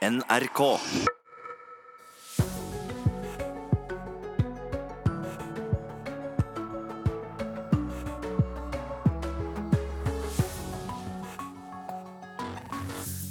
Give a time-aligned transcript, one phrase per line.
[0.00, 0.58] NRK.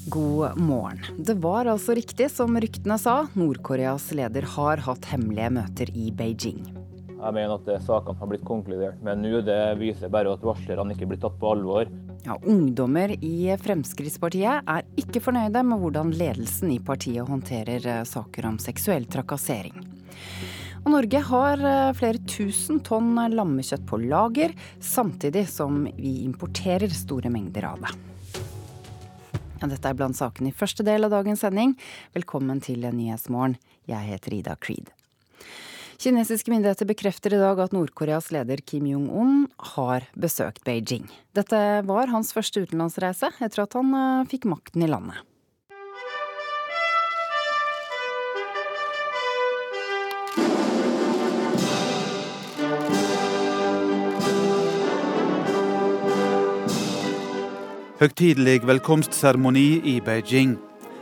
[0.05, 0.99] God morgen.
[1.17, 3.23] Det var altså riktig som ryktene sa.
[3.33, 6.61] Nord-Koreas leder har hatt hemmelige møter i Beijing.
[7.17, 9.41] Jeg mener at sakene har blitt konkludert med nå.
[9.41, 11.89] Det viser bare at varslerne ikke blir tatt på alvor.
[12.25, 18.49] Ja, ungdommer i Fremskrittspartiet er ikke fornøyde med hvordan ledelsen i partiet håndterer eh, saker
[18.49, 19.77] om seksuell trakassering.
[20.83, 24.53] Og Norge har eh, flere tusen tonn lammekjøtt på lager,
[24.83, 27.95] samtidig som vi importerer store mengder av det.
[29.59, 31.75] Ja, dette er blant sakene i første del av dagens sending.
[32.15, 33.57] Velkommen til Nyhetsmorgen.
[33.89, 34.91] Jeg heter Ida Creed.
[35.99, 41.09] Kinesiske myndigheter bekrefter i dag at Nord-Koreas leder Kim Jong-un har besøkt Beijing.
[41.35, 45.19] Dette var hans første utenlandsreise etter at han eh, fikk makten i landet.
[57.99, 60.55] Høgtidelig velkomstseremoni i Beijing.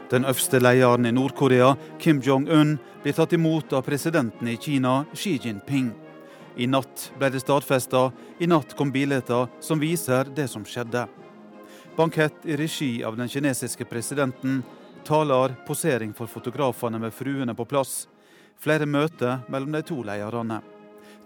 [0.09, 5.38] Den øverste lederen i Nord-Korea, Kim Jong-un, blir tatt imot av presidenten i Kina, Xi
[5.42, 5.92] Jinping.
[6.56, 11.06] I natt ble det stadfesta, i natt kom bilder som viser det som skjedde.
[11.96, 14.62] Bankett i regi av den kinesiske presidenten,
[15.05, 18.06] taler, posering for fotografene med fruene på plass.
[18.56, 20.60] Flere møter mellom de to lederne.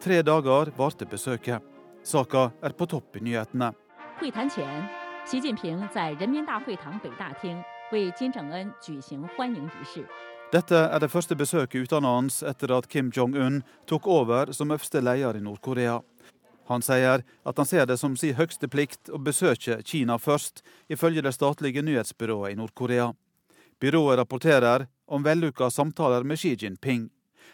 [0.01, 1.61] Tre dager varte besøket.
[2.03, 3.73] Saka er på topp i nyhetene.
[4.19, 4.89] 会谈前，
[5.27, 10.07] 习近平在人民大会堂北大厅为金正恩举行欢迎仪式。
[10.52, 15.38] Dette er det første besøket utenlands etter at Kim Jong-un tok over som øverste leder
[15.40, 16.02] i Nord-Korea.
[16.68, 20.60] Han sier at han ser det som sin høyeste plikt å besøke Kina først,
[20.92, 23.14] ifølge det statlige nyhetsbyrået i Nord-Korea.
[23.80, 27.08] Byrået rapporterer om vellykka samtaler med Xi Jinping.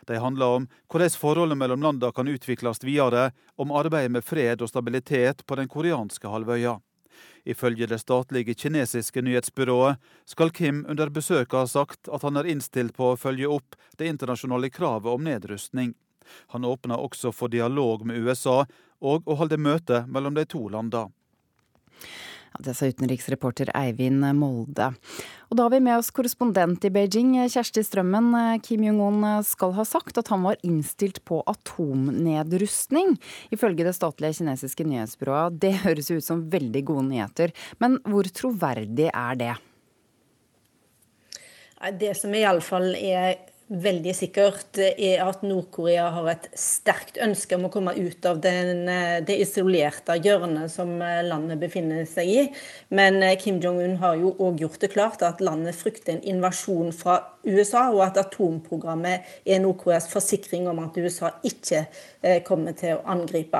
[0.09, 3.30] De handler om hvordan forholdet mellom landene kan utvikles videre,
[3.62, 6.80] om arbeidet med fred og stabilitet på den koreanske halvøya.
[7.45, 12.95] Ifølge det statlige kinesiske nyhetsbyrået skal Kim under besøket ha sagt at han er innstilt
[12.97, 15.94] på å følge opp det internasjonale kravet om nedrustning.
[16.53, 18.66] Han åpner også for dialog med USA
[19.00, 21.13] og å holde møte mellom de to landene.
[22.63, 24.90] Det sa utenriksreporter Eivind Molde.
[25.47, 28.34] Og da har vi med oss korrespondent i Beijing, Kjersti Strømmen.
[28.66, 33.16] Kim Jong-un skal ha sagt at han var innstilt på atomnedrustning,
[33.53, 35.59] ifølge det statlige kinesiske nyhetsbyrået.
[35.62, 37.53] Det høres ut som veldig gode nyheter,
[37.84, 39.53] men hvor troverdig er det?
[42.01, 47.72] Det som iallfall er veldig sikkert, er at Nord-Korea har et sterkt ønske om å
[47.73, 48.88] komme ut av den,
[49.28, 52.45] det isolerte hjørnet som landet befinner seg i.
[52.95, 57.19] Men Kim Jong-un har jo òg gjort det klart at landet frykter en invasjon fra
[57.47, 61.85] USA, og at atomprogrammet er Nord-Koreas forsikring om at USA ikke
[62.47, 63.59] kommer til å angripe.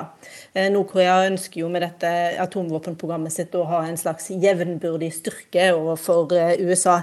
[0.74, 2.10] Nord-Korea ønsker jo med dette
[2.44, 6.98] atomvåpenprogrammet sitt å ha en slags jevnbyrdig styrke overfor USA.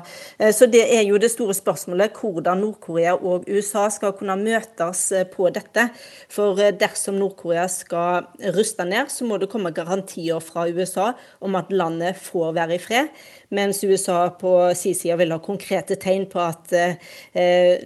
[0.53, 5.49] Så det er jo det store spørsmålet hvordan Nord-Korea og USA skal kunne møtes på
[5.55, 5.89] dette.
[6.33, 11.73] For dersom Nord-Korea skal ruste ned, så må det komme garantier fra USA om at
[11.73, 13.09] landet får være i fred.
[13.55, 17.77] Mens USA på sin side vil ha konkrete tegn på at eh,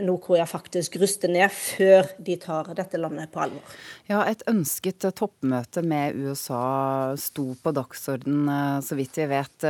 [0.00, 3.76] Nord-Korea faktisk ruster ned før de tar dette landet på alvor.
[4.08, 9.68] Ja, Et ønsket toppmøte med USA sto på dagsordenen, så vidt vi vet.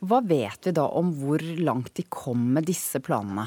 [0.00, 3.46] Hva vet vi da om hvor langt de kom med disse planene?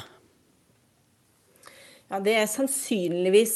[2.11, 3.55] Ja, Det er sannsynligvis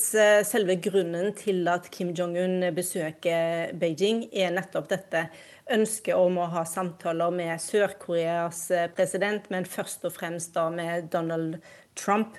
[0.50, 5.28] selve grunnen til at Kim Jong-un besøker Beijing, er nettopp dette
[5.74, 11.60] ønsket om å ha samtaler med Sør-Koreas president, men først og fremst da med Donald
[11.98, 12.38] Trump.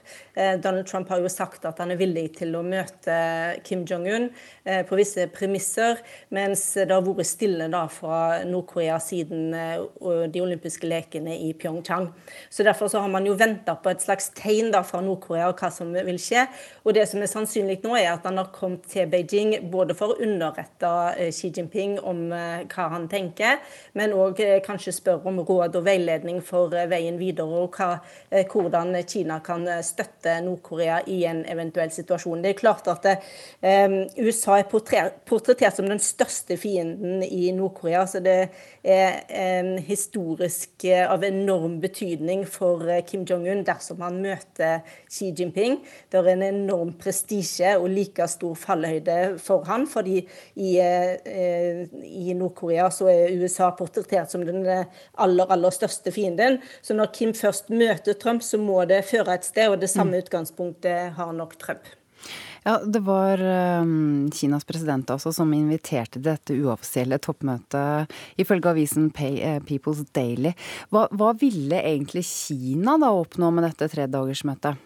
[0.63, 3.15] Donald Trump har jo sagt at han er villig til å møte
[3.67, 4.29] Kim Jong-un
[4.87, 5.99] på visse premisser,
[6.35, 12.07] mens det har vært stille da fra Nord-Korea siden de olympiske lekene i Pyeongchang.
[12.51, 15.73] Så Derfor så har man jo venta på et slags tegn da fra Nord-Korea hva
[15.75, 16.47] som vil skje.
[16.85, 20.15] Og Det som er sannsynlig nå, er at han har kommet til Beijing både for
[20.15, 20.93] å underrette
[21.35, 23.59] Xi Jinping om hva han tenker,
[23.99, 27.99] men òg kanskje spørre om råd og veiledning for veien videre, og hva,
[28.31, 32.43] hvordan Kina kan støtte Nord-Korea i en eventuell situasjon.
[32.45, 38.05] Det er klart at eh, USA er portrettert som den største fienden i Nord-Korea.
[38.07, 38.37] så det
[38.85, 45.79] er eh, historisk av enorm betydning for Kim Jong-un dersom han møter Xi Jinping.
[46.11, 50.21] Det er en enorm prestisje og like stor fallhøyde for han, fordi
[50.61, 56.61] i, i Nord-Korea så er USA portrettert som den aller, aller største fienden.
[56.83, 60.17] Så når Kim først møter Trump, så må det føre et sted, og det samme
[60.17, 60.27] mm.
[60.27, 61.87] utgangspunktet har nok Trump.
[62.67, 63.41] Ja, Det var
[63.81, 70.53] um, Kinas president altså som inviterte dette uoffisielle toppmøtet, ifølge avisen uh, People's Daily.
[70.93, 74.85] Hva, hva, ville egentlig Kina da oppnå med dette tredagersmøtet?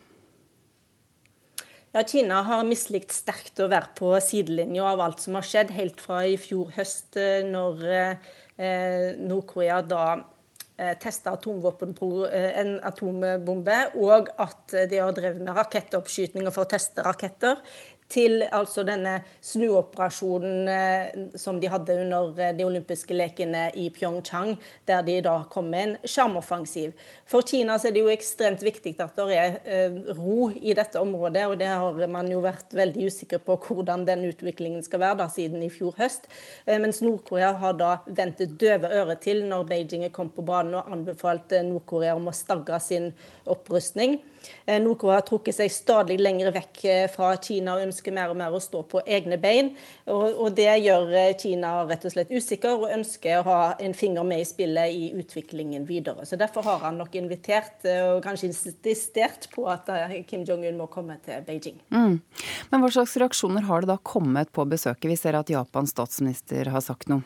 [1.93, 6.01] Ja, Kina har mislikt sterkt å være på sidelinja av alt som har skjedd, helt
[6.01, 10.07] fra i fjor høst, eh, når eh, Nord-Korea da
[10.83, 10.97] Eh,
[11.31, 17.61] atomvåpen på en atombombe, og at de har drevet med rakettoppskytinger for å teste raketter
[18.13, 24.55] til altså denne snuoperasjonen eh, som de hadde under eh, de olympiske lekene i Pyeongchang,
[24.89, 26.93] der de da kom med en sjarmoffensiv.
[27.29, 31.47] For Kina er det jo ekstremt viktig at det er eh, ro i dette området,
[31.49, 35.29] og det har man jo vært veldig usikker på hvordan den utviklingen skal være da,
[35.33, 36.29] siden i fjor høst.
[36.67, 41.55] Mens Nord-Korea har da ventet døve ører til når Beijing kom på banen og anbefalt
[41.67, 43.11] Nord-Korea om å stagge sin
[43.51, 44.21] opprustning.
[44.67, 48.61] Nord-Korea har trukket seg stadig lenger vekk fra Kina og ønsker mer og mer å
[48.63, 49.73] stå på egne bein.
[50.11, 54.27] Og, det gjør eh, Kina rett og slett usikker, og ønsker å ha en finger
[54.27, 56.27] med i spillet i utviklingen videre.
[56.29, 60.81] Så Derfor har han nok invitert, eh, og kanskje insistert på at eh, Kim Jong-un
[60.81, 61.79] må komme til Beijing.
[61.95, 62.19] Mm.
[62.73, 65.11] Men hva slags reaksjoner har det da kommet på besøket?
[65.13, 67.25] Vi ser at Japans statsminister har sagt noe.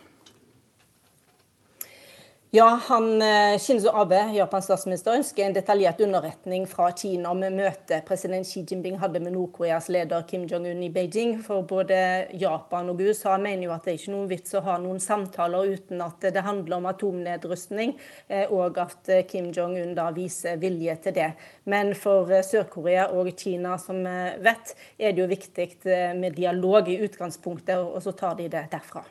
[2.51, 8.05] Ja, han, eh, Shinzo Abe, Japans statsminister, ønsker en detaljert underretning fra Kina om møtet
[8.07, 11.41] president Xi Jinping hadde med Nord-Koreas leder Kim Jong-un i Beijing.
[11.43, 11.99] For både
[12.39, 15.73] Japan og USA mener jo at det er ikke noen vits å ha noen samtaler
[15.75, 17.97] uten at det handler om atomnedrustning,
[18.31, 21.33] eh, og at eh, Kim Jong-un da viser vilje til det.
[21.67, 25.69] Men for Sør-Korea og Kina, som vet, er det jo viktig
[26.15, 29.03] med dialog i utgangspunktet, og så tar de det derfra.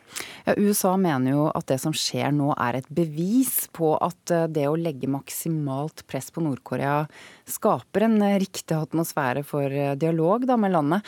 [0.46, 4.31] Ja, USA mener jo at det som skjer nå er et bevis bevis på at
[4.31, 7.06] eh, det å legge maksimalt press på Nord-Korea
[7.45, 11.01] skaper en eh, riktig atmosfære for eh, dialog da, med landet.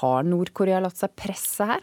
[0.00, 1.82] Har Nord-Korea latt seg presse her?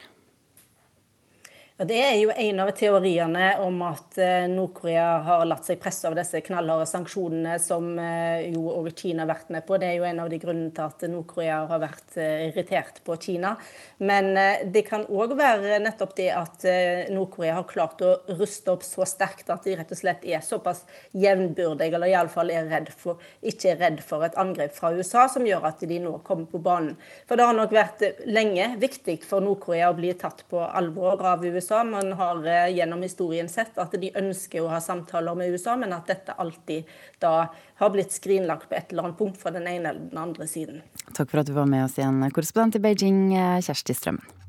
[1.74, 6.06] Ja, det er jo en av teoriene om at eh, Nord-Korea har latt seg presse
[6.06, 9.80] av disse knallharde sanksjonene som eh, jo over Kina har vært med på.
[9.82, 13.18] Det er jo en av de grunnene til at Nord-Korea har vært eh, irritert på
[13.24, 13.56] Kina.
[13.98, 14.30] Men
[14.70, 16.66] det kan òg være nettopp det at
[17.14, 20.84] Nord-Korea har klart å ruste opp så sterkt at de rett og slett er såpass
[21.16, 25.70] jevnbyrdige, eller iallfall er redd ikke er redd for et angrep fra USA, som gjør
[25.72, 26.98] at de nå kommer på banen.
[27.30, 31.48] For det har nok vært lenge viktig for Nord-Korea å bli tatt på alvor av
[31.48, 31.63] USA.
[31.64, 31.84] USA.
[31.84, 35.94] Man har eh, gjennom historien sett at de ønsker å ha samtaler med USA, men
[35.96, 36.90] at dette alltid
[37.24, 37.48] da
[37.80, 40.84] har blitt skrinlagt på et eller annet punkt fra den ene eller den andre siden.
[41.14, 44.43] Takk for at du var med oss igjen, korrespondent i Beijing, eh, Kjersti Strømmen.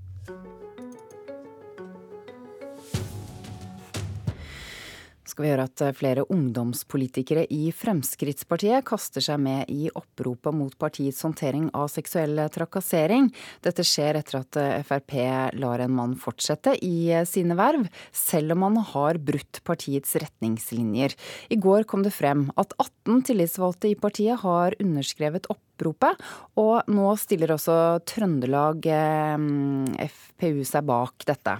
[5.35, 11.25] Skal vi høre at flere ungdomspolitikere i Fremskrittspartiet kaster seg med i oppropet mot partiets
[11.27, 13.27] håndtering av seksuell trakassering.
[13.65, 15.17] Dette skjer etter at Frp
[15.59, 21.19] lar en mann fortsette i sine verv, selv om han har brutt partiets retningslinjer.
[21.51, 26.23] I går kom det frem at 18 tillitsvalgte i partiet har underskrevet oppropet,
[26.63, 31.59] og nå stiller også Trøndelag eh, FPU seg bak dette.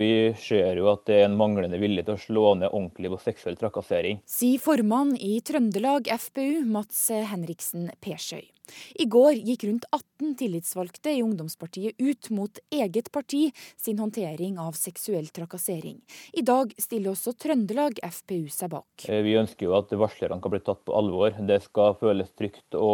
[0.00, 3.20] Vi ser jo at det er en manglende vilje til å slå ned ordentlig på
[3.26, 4.22] seksuell trakassering.
[4.24, 8.46] Sier formann i Trøndelag FPU, Mats Henriksen Persøy.
[9.02, 14.78] I går gikk rundt 18 tillitsvalgte i ungdomspartiet ut mot eget parti sin håndtering av
[14.78, 15.98] seksuell trakassering.
[16.32, 19.08] I dag stiller også Trøndelag FPU seg bak.
[19.08, 21.34] Eh, vi ønsker jo at varslerne kan bli tatt på alvor.
[21.34, 22.90] Det skal føles trygt å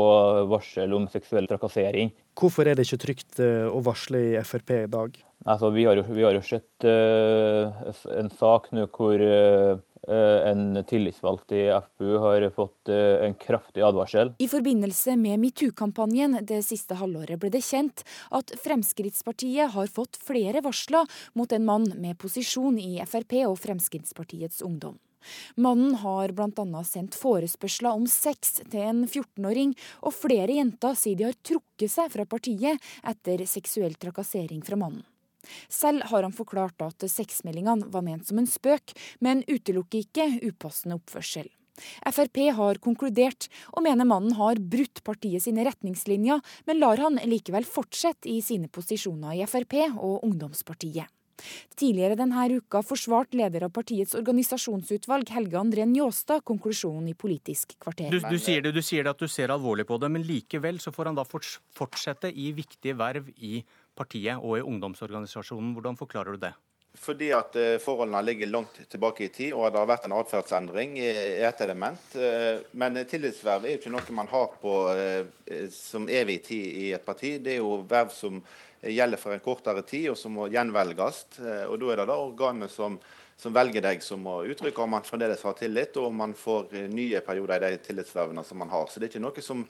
[0.50, 2.14] varsle om seksuell trakassering.
[2.36, 5.16] Hvorfor er det ikke trygt eh, å varsle i Frp i dag?
[5.46, 7.70] Altså, vi, har jo, vi har jo sett uh,
[8.18, 14.30] en sak nå hvor uh, en tillitsvalgt i FPU har fått en kraftig advarsel.
[14.38, 20.62] I forbindelse med metoo-kampanjen det siste halvåret ble det kjent at Fremskrittspartiet har fått flere
[20.62, 24.94] varsler mot en mann med posisjon i Frp og Fremskrittspartiets Ungdom.
[25.56, 26.84] Mannen har bl.a.
[26.84, 29.74] sendt forespørsler om sex til en 14-åring,
[30.06, 35.04] og flere jenter sier de har trukket seg fra partiet etter seksuell trakassering fra mannen.
[35.68, 40.98] Selv har han forklart at seksmeldingene var ment som en spøk, men utelukker ikke upassende
[40.98, 41.50] oppførsel.
[42.08, 47.68] Frp har konkludert og mener mannen har brutt partiet sine retningslinjer, men lar han likevel
[47.68, 51.12] fortsette i sine posisjoner i Frp og Ungdomspartiet.
[51.76, 58.08] Tidligere denne uka forsvarte leder av partiets organisasjonsutvalg, Helge André Njåstad, konklusjonen i Politisk kvarter.
[58.08, 60.80] Du, du, sier det, du, sier det, at du ser alvorlig på det, men likevel
[60.80, 63.60] så får han da fortsette i viktige verv i
[63.96, 65.74] partiet og i ungdomsorganisasjonen.
[65.76, 66.54] Hvordan forklarer du det?
[66.96, 70.96] Fordi at eh, forholdene ligger langt tilbake i tid, og det har vært en atferdsendring
[70.98, 71.08] i
[71.44, 72.14] et element.
[72.16, 76.86] Eh, men tillitsverv er jo ikke noe man har på eh, som evig tid i
[76.96, 77.36] et parti.
[77.42, 78.40] Det er jo verv som
[78.86, 81.22] gjelder for en kortere tid, og som må gjenvelges.
[81.66, 82.98] Og da er det da organet som,
[83.40, 86.76] som velger deg som må uttrykke om man fremdeles har tillit, og om man får
[86.92, 88.86] nye perioder i de tillitsvervene som man har.
[88.88, 89.64] Så det er ikke noe som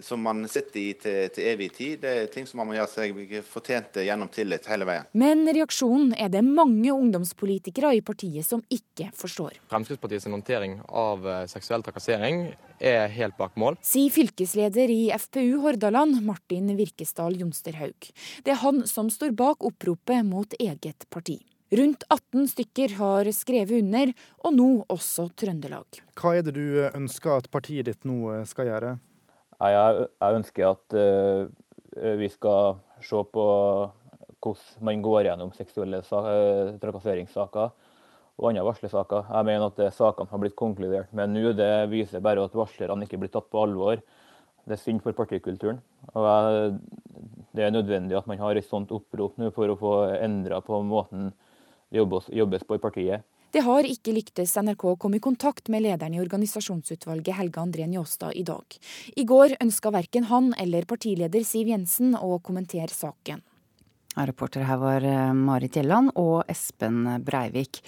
[0.00, 2.00] som man sitter i til, til, evig tid.
[2.02, 5.08] Det er ting som man må gjøre seg fortjente gjennom tillit hele veien.
[5.12, 9.60] Men reaksjonen er det mange ungdomspolitikere i partiet som ikke forstår.
[9.72, 12.46] Fremskrittspartiets håndtering av eh, seksuell trakassering
[12.82, 13.78] er helt bak mål.
[13.84, 18.10] Sier fylkesleder i FPU Hordaland, Martin Virkesdal Jonsterhaug.
[18.44, 21.38] Det er han som står bak oppropet mot eget parti.
[21.74, 24.12] Rundt 18 stykker har skrevet under,
[24.44, 26.02] og nå også Trøndelag.
[26.14, 28.92] Hva er det du ønsker at partiet ditt nå skal gjøre?
[29.60, 33.44] Jeg, jeg ønsker at uh, vi skal se på
[34.44, 37.70] hvordan man går gjennom seksuelle uh, trakasseringssaker
[38.34, 39.30] og andre varslersaker.
[39.30, 41.52] Jeg mener at sakene har blitt konkludert med nå.
[41.54, 44.02] Det viser bare at varslerne ikke blir tatt på alvor.
[44.64, 45.78] Det er synd for partikulturen.
[46.16, 46.74] Og jeg,
[47.54, 50.82] det er nødvendig at man har et sånt opprop nå for å få endra på
[50.82, 51.30] måten
[51.94, 53.22] det jobbes, jobbes på i partiet.
[53.54, 57.84] Det har ikke lyktes NRK å komme i kontakt med lederen i organisasjonsutvalget Helge André
[57.86, 58.66] Njåstad i dag.
[59.14, 63.44] I går ønska verken han eller partileder Siv Jensen å kommentere saken.
[64.18, 67.78] Reportere her var eh, Marit Gjelland og Espen Breivik.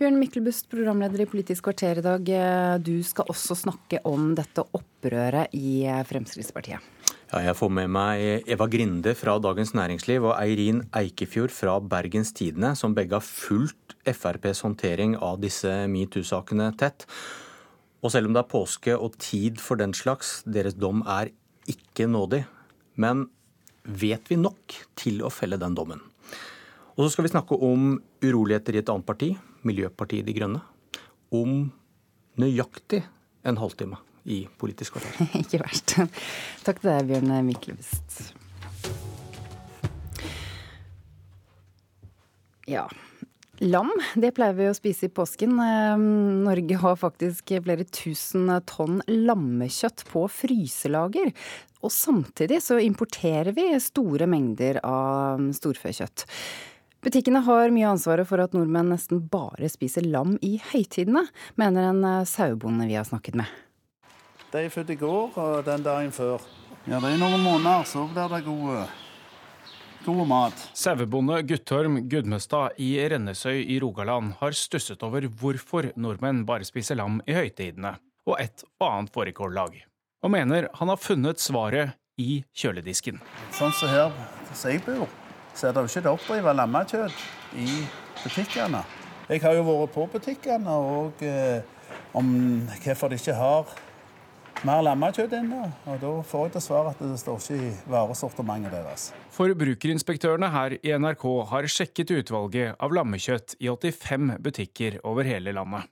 [0.00, 2.34] Bjørn Myklebust, programleder i Politisk kvarter i dag.
[2.34, 6.82] Eh, du skal også snakke om dette opprøret i eh, Fremskrittspartiet.
[7.30, 12.32] Ja, jeg får med meg Eva Grinde fra Dagens Næringsliv og Eirin Eikefjord fra Bergens
[12.34, 17.06] Tidende, som begge har fulgt FrPs håndtering av disse metoo-sakene tett.
[18.02, 21.30] Og selv om det er påske og tid for den slags, deres dom er
[21.70, 22.42] ikke nådig.
[22.98, 23.28] Men
[23.86, 26.02] vet vi nok til å felle den dommen?
[26.98, 27.92] Og så skal vi snakke om
[28.26, 30.66] uroligheter i et annet parti, Miljøpartiet De Grønne.
[31.30, 31.68] Om
[32.42, 33.04] nøyaktig
[33.46, 35.30] en halvtime i Politisk kvarter.
[35.42, 35.98] Ikke verst.
[36.66, 38.30] Takk til deg, Bjørn Myklebust.
[42.70, 42.86] Ja.
[43.60, 45.58] Lam det pleier vi å spise i påsken.
[45.60, 46.04] Ehm,
[46.46, 51.34] Norge har faktisk flere tusen tonn lammekjøtt på fryselager.
[51.84, 56.24] Og samtidig så importerer vi store mengder av storfekjøtt.
[57.04, 61.26] Butikkene har mye ansvaret for at nordmenn nesten bare spiser lam i høytidene,
[61.60, 63.48] mener en sauebonde vi har snakket med.
[64.50, 66.42] De er født i går og den dagen før.
[66.88, 68.80] Ja, det er noen måneder, så blir det gode,
[70.02, 70.62] god mat.
[70.74, 77.20] Sauebonde Guttorm Gudmestad i Rennesøy i Rogaland har stusset over hvorfor nordmenn bare spiser lam
[77.30, 77.92] i høytidene,
[78.26, 79.76] og et og annet fårikållag.
[80.26, 83.20] Og mener han har funnet svaret i kjøledisken.
[83.54, 84.10] Sånn som her
[84.50, 85.06] som jeg bor,
[85.54, 87.68] så er det jo ikke det oppdrivet lammekjøtt i
[88.24, 88.82] butikkene.
[89.30, 91.62] Jeg har jo vært på butikkene og eh,
[92.18, 92.34] om
[92.82, 93.70] hvorfor de ikke har
[94.66, 95.70] mer lammekjøtt inne.
[95.88, 99.06] Og da får jeg til svar at det står ikke i varesortimentet deres.
[99.36, 105.88] Forbrukerinspektørene her i NRK har sjekket utvalget av lammekjøtt i 85 butikker over hele landet.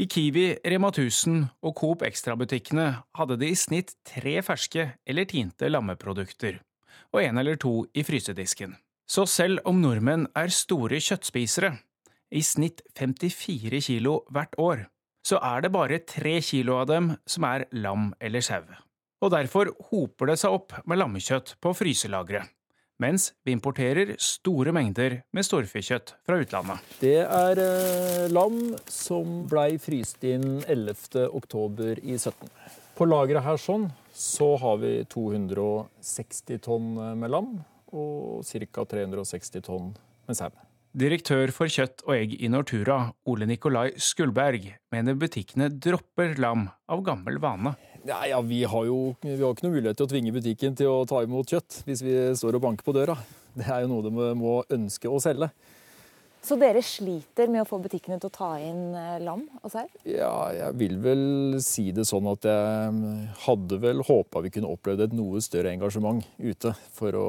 [0.00, 2.86] I Kiwi, Rema 1000 og Coop Extra-butikkene
[3.18, 6.62] hadde de i snitt tre ferske eller tinte lammeprodukter,
[7.12, 8.78] og en eller to i frysedisken.
[9.04, 11.74] Så selv om nordmenn er store kjøttspisere,
[12.32, 14.86] i snitt 54 kilo hvert år,
[15.26, 18.64] så er det bare tre kilo av dem som er lam eller sau.
[19.20, 22.48] Og derfor hoper det seg opp med lammekjøtt på fryselageret,
[23.00, 26.80] mens vi importerer store mengder med storfekjøtt fra utlandet.
[27.02, 31.28] Det er eh, lam som blei fryst inn 11.
[31.28, 32.48] oktober i 17.
[32.96, 37.54] På lageret her sånn så har vi 260 tonn med lam
[37.92, 38.84] og ca.
[38.84, 39.94] 360 tonn
[40.28, 40.52] med sau.
[40.90, 47.04] Direktør for kjøtt og egg i Nortura, Ole Nikolai Skulberg, mener butikkene dropper lam av
[47.06, 47.76] gammel vane.
[48.08, 50.90] Ja, ja, vi, har jo vi har ikke noen mulighet til å tvinge butikken til
[50.90, 53.14] å ta imot kjøtt hvis vi står og banker på døra.
[53.54, 55.52] Det er jo noe de må ønske å selge.
[56.40, 59.84] Så dere sliter med å få butikkene til å ta inn eh, lam og sau?
[60.08, 61.22] Ja, jeg vil vel
[61.60, 66.24] si det sånn at jeg hadde vel håpa vi kunne opplevd et noe større engasjement
[66.40, 67.28] ute for å,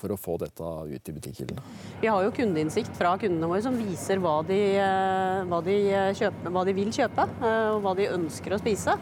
[0.00, 1.64] for å få dette ut i butikkhyllene.
[2.00, 5.78] Vi har jo kundeinnsikt fra kundene våre som viser hva de, eh, hva de,
[6.16, 8.96] kjøper, hva de vil kjøpe eh, og hva de ønsker å spise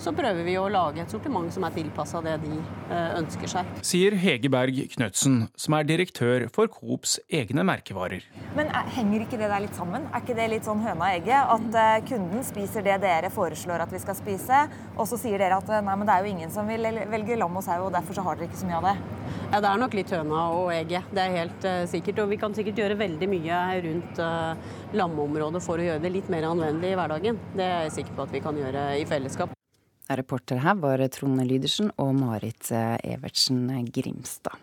[0.00, 3.72] så prøver vi å lage et sortiment som er tilpassa det de eh, ønsker seg.
[3.86, 8.24] Sier Hege Berg Knøtsen, som er direktør for Coops egne merkevarer.
[8.56, 10.08] Men henger ikke det der litt sammen?
[10.10, 11.54] Er ikke det litt sånn høna og egget?
[11.56, 14.64] At eh, kunden spiser det dere foreslår at vi skal spise,
[14.96, 17.38] og så sier dere at eh, nei, men det er jo ingen som vil velge
[17.40, 18.96] lam og sau, og derfor så har dere ikke så mye av det?
[19.50, 22.22] Ja, Det er nok litt høna og egget, det er helt uh, sikkert.
[22.24, 26.30] Og vi kan sikkert gjøre veldig mye rundt uh, lammeområdet for å gjøre det litt
[26.32, 27.40] mer anvendelig i hverdagen.
[27.54, 29.59] Det er jeg sikker på at vi kan gjøre i fellesskap.
[30.10, 34.58] Reporter her var Trone Lydersen og Marit eh, Evertsen Grimstad.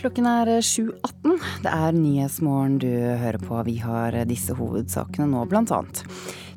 [0.00, 1.36] Klokken er 7.18.
[1.64, 3.56] Det er Nyhetsmorgen du hører på.
[3.64, 6.02] Vi har disse hovedsakene nå, blant annet.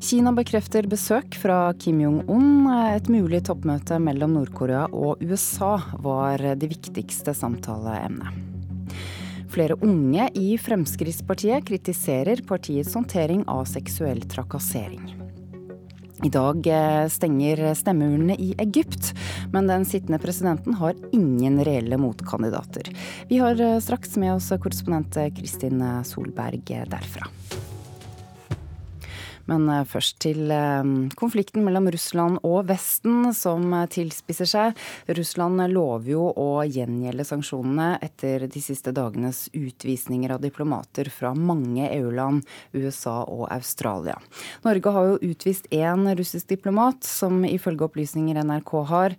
[0.04, 2.68] Kina bekrefter besøk fra Kim Jong-un.
[2.92, 8.47] Et mulig toppmøte mellom Nord-Korea og USA var det viktigste samtaleemnet.
[9.48, 15.14] Flere unge i Fremskrittspartiet kritiserer partiets håndtering av seksuell trakassering.
[16.24, 19.12] I dag eh, stenger stemmeurnene i Egypt,
[19.52, 22.90] men den sittende presidenten har ingen reelle motkandidater.
[23.30, 27.30] Vi har eh, straks med oss korrespondent Kristin Solberg derfra.
[29.48, 30.84] Men eh, først til eh,
[31.18, 34.86] konflikten mellom Russland og Vesten, som eh, tilspisser seg.
[35.16, 41.88] Russland lover jo å gjengjelde sanksjonene etter de siste dagenes utvisninger av diplomater fra mange
[41.88, 42.44] EU-land,
[42.76, 44.18] USA og Australia.
[44.66, 49.16] Norge har jo utvist én russisk diplomat, som ifølge opplysninger NRK har,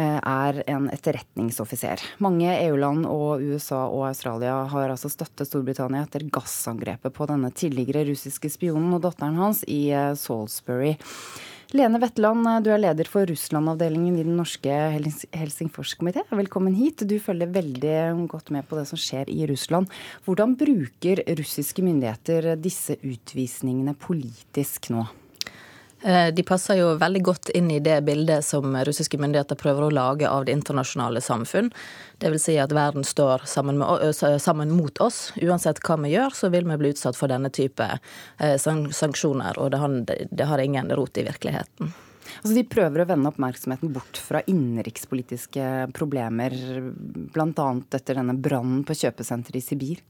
[0.00, 2.02] er en etterretningsoffiser.
[2.24, 8.06] Mange EU-land og USA og Australia har altså støttet Storbritannia etter gassangrepet på denne tidligere
[8.08, 10.94] russiske spionen og datteren hans i eh, Salisbury.
[11.72, 14.68] Lene Wetland, du er leder for Russland-avdelingen i den norske
[15.32, 16.20] Helsingforskomité.
[16.28, 17.06] Velkommen hit.
[17.08, 17.94] Du følger veldig
[18.28, 19.88] godt med på det som skjer i Russland.
[20.26, 25.06] Hvordan bruker russiske myndigheter disse utvisningene politisk nå?
[26.02, 29.94] Eh, de passer jo veldig godt inn i det bildet som russiske myndigheter prøver å
[29.94, 31.70] lage av det internasjonale samfunn.
[32.22, 32.46] Dvs.
[32.48, 35.30] Si at verden står sammen, med, sammen, mot oss.
[35.42, 39.58] Uansett hva vi gjør, så vil vi bli utsatt for denne type eh, sanksjoner.
[39.62, 41.94] Og det har, det har ingen rot i virkeligheten.
[42.40, 46.54] Altså de prøver å vende oppmerksomheten bort fra innenrikspolitiske problemer,
[47.34, 47.68] bl.a.
[47.92, 50.02] etter denne brannen på kjøpesenteret i Sibir?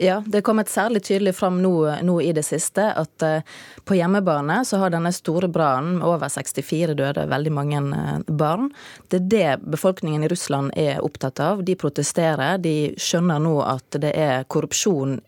[0.00, 3.40] Ja, det er kommet særlig tydelig fram nå, nå, i det siste at uh,
[3.84, 8.70] på hjemmebane så har denne store brannen med over 64 døde, veldig mange uh, barn.
[9.08, 11.64] Det er det befolkningen i Russland er opptatt av.
[11.66, 12.58] De protesterer.
[12.62, 15.18] De skjønner nå at det er korrupsjon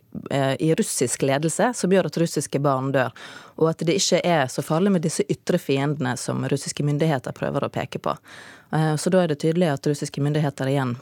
[0.58, 3.14] i russisk ledelse som gjør at russiske barn dør.
[3.56, 7.64] Og at det ikke er så farlig med disse ytre fiendene som russiske myndigheter prøver
[7.66, 8.16] å peke på.
[8.72, 10.96] Eh, så da er det tydelig at russiske myndigheter igjen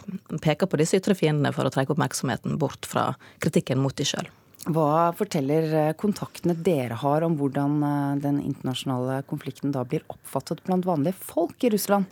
[0.45, 4.29] peker på disse ytre fiendene for å trekke oppmerksomheten bort fra kritikken mot de sjøl.
[4.65, 7.81] Hva forteller eh, kontaktene dere har om hvordan
[8.23, 12.09] den internasjonale konflikten da blir oppfattet blant vanlige folk i Russland?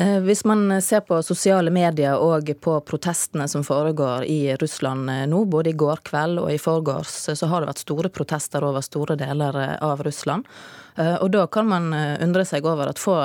[0.00, 5.26] Eh, hvis man ser på sosiale medier og på protestene som foregår i Russland eh,
[5.28, 8.80] nå, både i går kveld og i forgårs, så har det vært store protester over
[8.86, 10.48] store deler eh, av Russland.
[10.96, 13.18] Eh, og da kan man eh, undre seg over at få,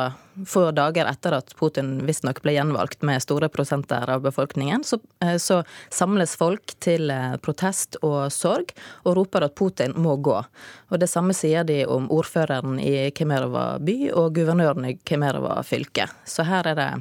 [0.47, 5.37] få dager etter at Putin visstnok ble gjenvalgt med store prosenter av befolkningen, så, eh,
[5.37, 8.73] så, samles folk til protest og sorg
[9.05, 10.37] og roper at Putin må gå.
[10.91, 16.09] Og det samme sier de om ordføreren i Kemerova by og guvernøren i Kemerova fylke.
[16.25, 16.91] Så her er det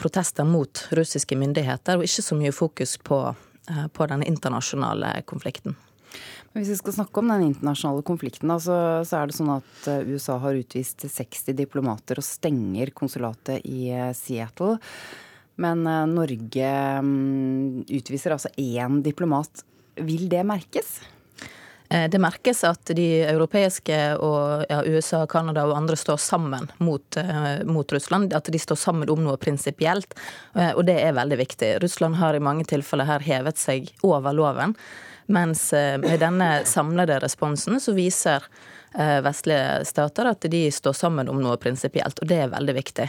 [0.00, 3.18] protester mot russiske myndigheter, og ikke så mye fokus på,
[3.92, 5.76] på den internasjonale konflikten.
[6.56, 10.06] Hvis vi skal snakke om den internasjonale konflikten, så, så er det sånn at eh,
[10.08, 14.78] USA har utvist 60 diplomater og stenger konsulatet i eh, Seattle.
[15.60, 16.72] Men eh, Norge
[17.04, 19.62] mm, utviser altså én diplomat.
[20.00, 20.98] Vil det merkes?
[21.88, 27.16] Det merkes at de europeiske og ja, USA, Canada og andre står sammen mot,
[27.64, 28.34] mot, Russland.
[28.36, 30.12] At de står sammen om noe prinsipielt.
[30.52, 31.70] Og det er veldig viktig.
[31.80, 34.76] Russland har i mange tilfeller her hevet seg over loven.
[35.28, 38.44] Mens eh, med denne samlede responsen så viser
[38.94, 43.04] eh, vestlige stater at de står sammen om noe prinsipielt, og det er veldig viktig.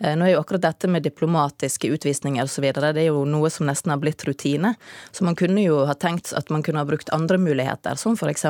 [0.00, 2.66] Eh, nå er jo akkurat dette med diplomatiske utvisninger osv.
[2.74, 4.74] det er jo noe som nesten har blitt rutine.
[5.14, 8.46] Så man kunne jo ha tenkt at man kunne ha brukt andre muligheter, som f.eks.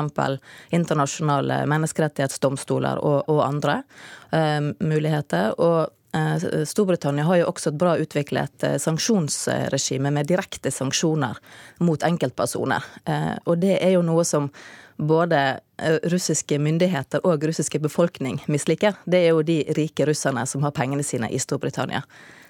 [0.73, 3.83] internasjonale menneskerettighetsdomstoler og, og andre
[4.33, 5.53] um, muligheter.
[5.61, 5.93] Og
[6.67, 11.39] Storbritannia har jo også et bra utviklet sanksjonsregime med direkte sanksjoner
[11.79, 12.83] mot enkeltpersoner.
[13.45, 14.49] Og det er jo noe som
[15.01, 15.39] både
[16.11, 18.99] russiske myndigheter og russiske befolkning misliker.
[19.05, 22.03] Det er jo de rike russerne som har pengene sine i Storbritannia.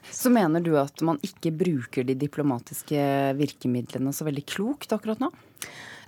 [0.10, 3.06] Så mener du at man ikke bruker de diplomatiske
[3.38, 5.30] virkemidlene så veldig klokt akkurat nå?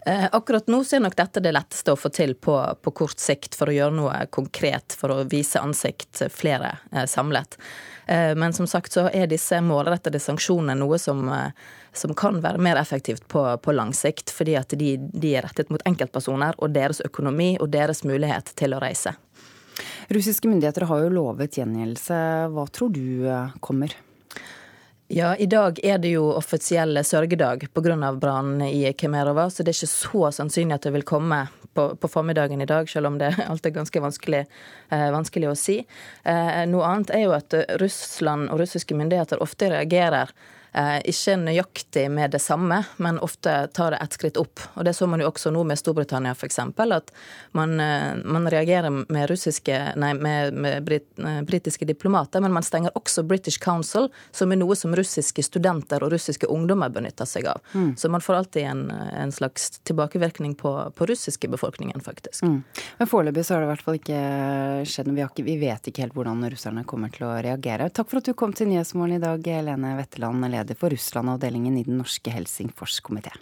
[0.06, 3.22] Eh, akkurat nå så er nok dette det letteste å få til på, på, kort
[3.24, 7.56] sikt for å gjøre noe konkret, for å vise ansikt flere eh, samlet.
[8.06, 11.24] Eh, men som sagt så er disse målrettede sanksjonene noe som,
[11.96, 15.72] som kan være mer effektivt på, på lang sikt, fordi at de, de er rettet
[15.72, 19.16] mot enkeltpersoner og deres økonomi og deres mulighet til å reise.
[20.12, 22.18] Russiske myndigheter har jo lovet gjengjeldelse.
[22.52, 23.24] Hva tror du
[23.64, 23.96] kommer?
[25.16, 28.12] Ja, i dag er det jo offisiell sørgedag pga.
[28.14, 31.38] brannen i Kemerova, så det er ikke så sannsynlig at det vil komme
[31.78, 34.40] på, på formiddagen i dag, selv om det alt er ganske vanskelig,
[34.90, 35.76] eh, vanskelig å si.
[36.24, 40.34] Eh, noe annet er jo at Russland og russiske myndigheter ofte reagerer
[40.74, 44.60] ikke nøyaktig med det samme, men ofte tar det ett skritt opp.
[44.74, 46.60] Og Det så man jo også nå med Storbritannia f.eks.
[46.60, 47.12] At
[47.52, 52.64] man, eh, man, reagerer med, russiske, nei, med, med brit, eh, britiske diplomater, men man
[52.64, 57.48] stenger også British Council, som er noe som russiske studenter og russiske ungdommer benytter seg
[57.52, 57.62] av.
[57.74, 57.94] Mm.
[57.98, 62.44] Så man får alltid en, en slags tilbakevirkning på, på russiske befolkningen, faktisk.
[62.44, 62.64] Mm.
[62.98, 64.22] Men foreløpig så har det i hvert fall ikke
[64.90, 65.30] skjedd noe.
[65.38, 67.90] Vi, vi, vet ikke helt hvordan russerne kommer til å reagere.
[67.94, 70.44] Takk for at du kom til Nyhetsmorgen i dag, Lene Wetteland.
[70.44, 73.36] leder leder for Russland-avdelingen i Den norske Helsingforskomité.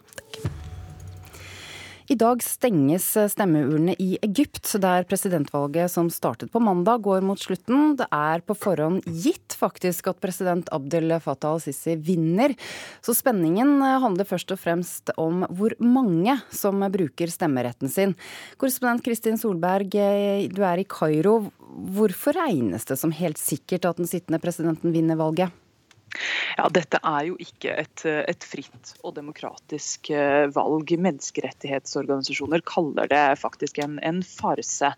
[2.12, 7.93] I dag stenges stemmeurnene i Egypt, der presidentvalget som startet på mandag går mot slutten.
[7.95, 12.51] Det er på forhånd gitt faktisk at president Abdel Fattah al-Sisi vinner.
[12.99, 18.17] Så spenningen handler først og fremst om hvor mange som bruker stemmeretten sin.
[18.60, 19.95] Korrespondent Kristin Solberg,
[20.51, 21.38] du er i Kairo.
[21.95, 25.61] Hvorfor regnes det som helt sikkert at den sittende presidenten vinner valget?
[26.58, 30.91] Ja, Dette er jo ikke et, et, fritt og demokratisk eh, valg.
[31.06, 34.91] Menneskerettighetsorganisasjoner kaller det faktisk en, en farse.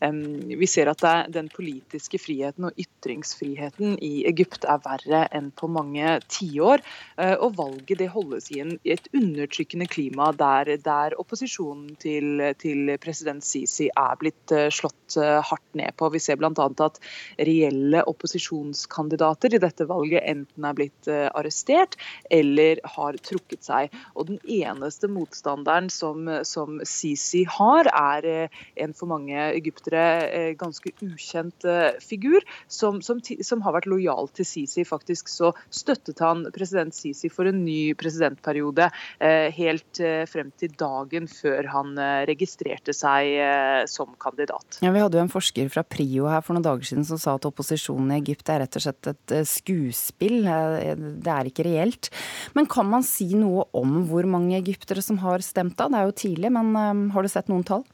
[0.00, 5.70] Vi ser at det, den politiske friheten og ytringsfriheten i Egypt er verre enn på
[5.72, 6.84] mange tiår.
[7.18, 12.44] Uh, og valget det holdes i, en, i et undertrykkende klima der, der opposisjonen til,
[12.60, 16.08] til, president Sisi er blitt eh, slått hardt ned på.
[16.14, 16.50] Vi ser bl.a.
[16.84, 17.00] at
[17.40, 21.96] reelle opposisjonskandidater i dette valget enten enten er blitt eh, arrestert
[22.30, 23.90] eller har trukket seg.
[24.14, 30.52] Og Den eneste motstanderen som, som Sisi har, er eh, en for mange egyptere eh,
[30.58, 31.64] ganske ukjent
[32.02, 34.84] figur, som, som, som har vært lojal til Sisi.
[34.84, 38.88] Faktisk så støttet han president Sisi for en ny presidentperiode
[39.20, 44.80] helt frem til dagen før han registrerte seg som kandidat.
[44.82, 47.36] Ja, Vi hadde jo en forsker fra Prio her for noen dager siden som sa
[47.38, 50.49] at opposisjonen i Egypt er rett og slett et skuespill.
[50.50, 52.10] Det er ikke reelt.
[52.56, 55.88] Men kan man si noe om hvor mange egyptere som har stemt da?
[55.90, 57.84] Det er jo tidlig, men um, har du sett noen tall?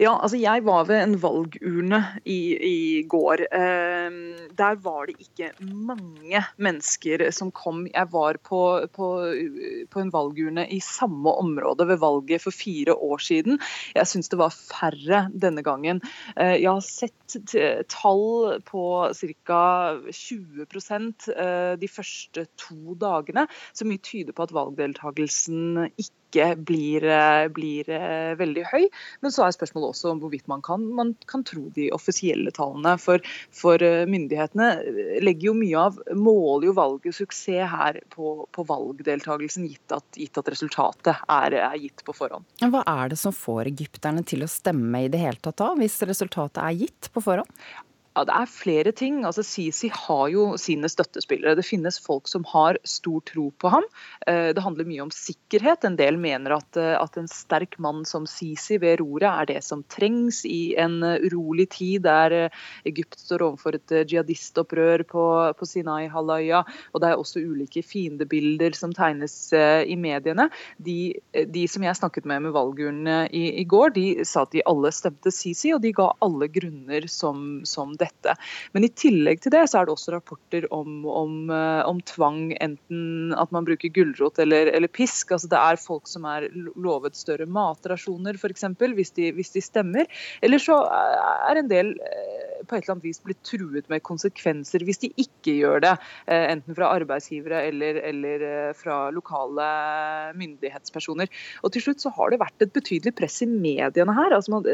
[0.00, 3.46] Ja, altså jeg var ved en valgurne i, i går.
[3.48, 4.18] Eh,
[4.58, 7.86] der var det ikke mange mennesker som kom.
[7.88, 8.60] Jeg var på,
[8.92, 9.08] på,
[9.90, 13.60] på, en valgurne i samme område ved valget for fire år siden.
[13.96, 16.02] Jeg syns det var færre denne gangen.
[16.36, 17.56] Eh, jeg har sett
[17.92, 18.84] tall på
[19.16, 19.62] ca.
[20.12, 27.04] 20 eh, de første to dagene, så mye tyder på at valgdeltakelsen ikke ikke blir,
[27.04, 28.88] eh, blir, eh, veldig høy.
[29.22, 32.98] Men så er spørsmålet også om hvorvidt man kan, man kan tro de offisielle tallene.
[33.00, 33.18] For,
[33.50, 39.68] for, eh, myndighetene legger jo mye av, måler jo valget suksess her på, på valgdeltakelsen,
[39.68, 42.44] gitt at, gitt at resultatet er, er, gitt på forhånd.
[42.60, 46.00] Hva er det som får egypterne til å stemme i det hele tatt da, hvis
[46.08, 47.50] resultatet er gitt på forhånd?
[48.16, 49.18] Ja, Det er flere ting.
[49.28, 51.52] Altså, Sisi har jo sine støttespillere.
[51.58, 53.84] Det finnes folk som har stor tro på ham.
[54.26, 55.84] Eh, det handler mye om sikkerhet.
[55.84, 59.64] En del mener at, eh, at en sterk mann som Sisi ved roret er det
[59.64, 62.56] som trengs i en urolig tid der eh,
[62.88, 66.64] Egypt står overfor et jihadistopprør på, på Sinai-halvøya.
[66.94, 70.48] Og det er også ulike fiendebilder som tegnes i mediene.
[70.80, 71.12] De,
[71.52, 74.92] de som jeg snakket med med valgurnene i, i, går, de sa at de alle
[74.94, 78.36] stemte Sisi, og de ga alle grunner som, som dette dette.
[78.74, 82.54] Men i tillegg til det så er det også rapporter om, om, eh, om tvang,
[82.62, 85.34] enten at man bruker gulrot eller, eller, pisk.
[85.34, 88.68] Altså det er folk som er lovet større matrasjoner f.eks.
[88.96, 90.10] Hvis, hvis de stemmer.
[90.44, 94.84] Eller så er en del eh, på et eller annet vis blitt truet med konsekvenser
[94.86, 95.94] hvis de ikke gjør det.
[96.26, 98.46] Enten fra arbeidsgivere eller, eller
[98.78, 99.66] fra lokale
[100.38, 101.30] myndighetspersoner.
[101.62, 104.34] Og til slutt så har det vært et betydelig press i mediene her.
[104.36, 104.66] Altså man,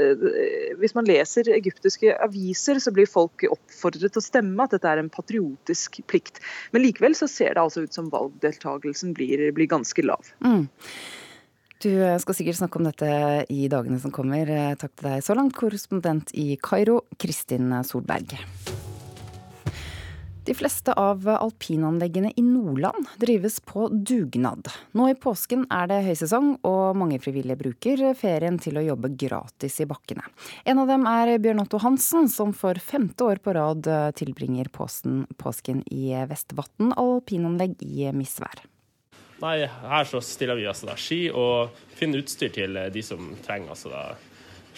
[0.81, 5.03] hvis man leser egyptiske aviser, så blir folk oppfordret til å stemme at dette er
[5.03, 6.43] en patriotisk plikt.
[6.73, 10.33] Men likevel så ser det altså ut som valgdeltagelsen blir, blir ganske lav.
[10.45, 10.69] Mm.
[11.83, 11.91] Du
[12.23, 13.09] skal sikkert snakke om dette
[13.51, 14.47] i dagene som kommer.
[14.79, 18.37] Takk til deg så langt, korrespondent i Kairo, Kristin Solberg.
[20.47, 24.71] De fleste av alpinanleggene i Nordland drives på dugnad.
[24.95, 29.81] Nå i påsken er det høysesong, og mange frivillige bruker ferien til å jobbe gratis
[29.83, 30.27] i bakkene.
[30.63, 35.25] En av dem er Bjørn Otto Hansen, som for femte år på rad tilbringer påsken,
[35.35, 38.67] påsken i Vestvatn alpinanlegg i misvær.
[39.43, 43.75] Nei, her så stiller vi altså da ski og finner utstyr til de som trenger
[43.75, 44.05] altså da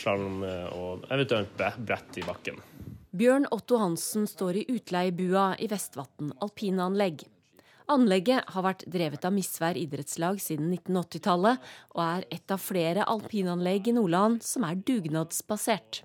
[0.01, 0.41] slalåm
[0.73, 2.57] og eventuelt brett i bakken.
[3.15, 7.27] Bjørn Otto Hansen står i utleiebua i Vestvatn alpinanlegg.
[7.93, 11.61] Anlegget har vært drevet av Misvær idrettslag siden 1980-tallet,
[11.93, 16.01] og er et av flere alpinanlegg i Nordland som er dugnadsbasert.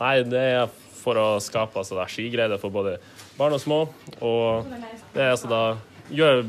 [0.00, 0.66] Nei, det er
[0.98, 2.96] for å skape altså, skiglede for både
[3.38, 3.80] barn og små.
[4.18, 4.74] Og
[5.14, 5.62] det er altså da
[6.10, 6.44] gjør,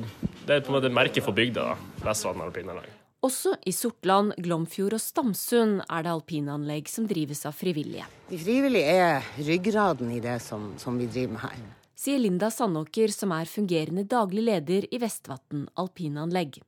[0.45, 2.03] Det er på en måte merke for bygda, da.
[2.05, 2.91] Vestvatn alpinanlegg.
[3.25, 8.05] Også i Sortland, Glomfjord og Stamsund er det alpinanlegg som drives av frivillige.
[8.29, 11.63] De frivillige er ryggraden i det som, som vi driver med her.
[11.97, 16.59] Sier Linda Sandåker, som er fungerende daglig leder i Vestvatn alpinanlegg.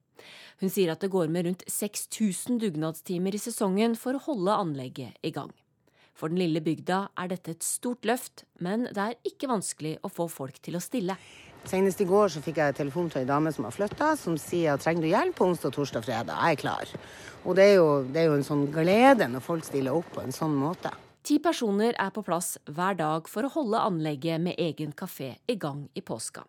[0.64, 5.20] Hun sier at det går med rundt 6000 dugnadstimer i sesongen for å holde anlegget
[5.22, 5.52] i gang.
[6.18, 10.10] For den lille bygda er dette et stort løft, men det er ikke vanskelig å
[10.10, 11.20] få folk til å stille.
[11.66, 14.76] Senest i går så fikk jeg telefon til ei dame som har flytta, som sier
[14.76, 16.36] at trenger du hjelp på onsdag, torsdag, fredag.
[16.38, 16.94] Jeg er klar.
[17.44, 20.24] Og det er, jo, det er jo en sånn glede når folk stiller opp på
[20.24, 20.94] en sånn måte.
[21.28, 25.58] Ti personer er på plass hver dag for å holde anlegget med egen kafé i
[25.60, 26.46] gang i påska.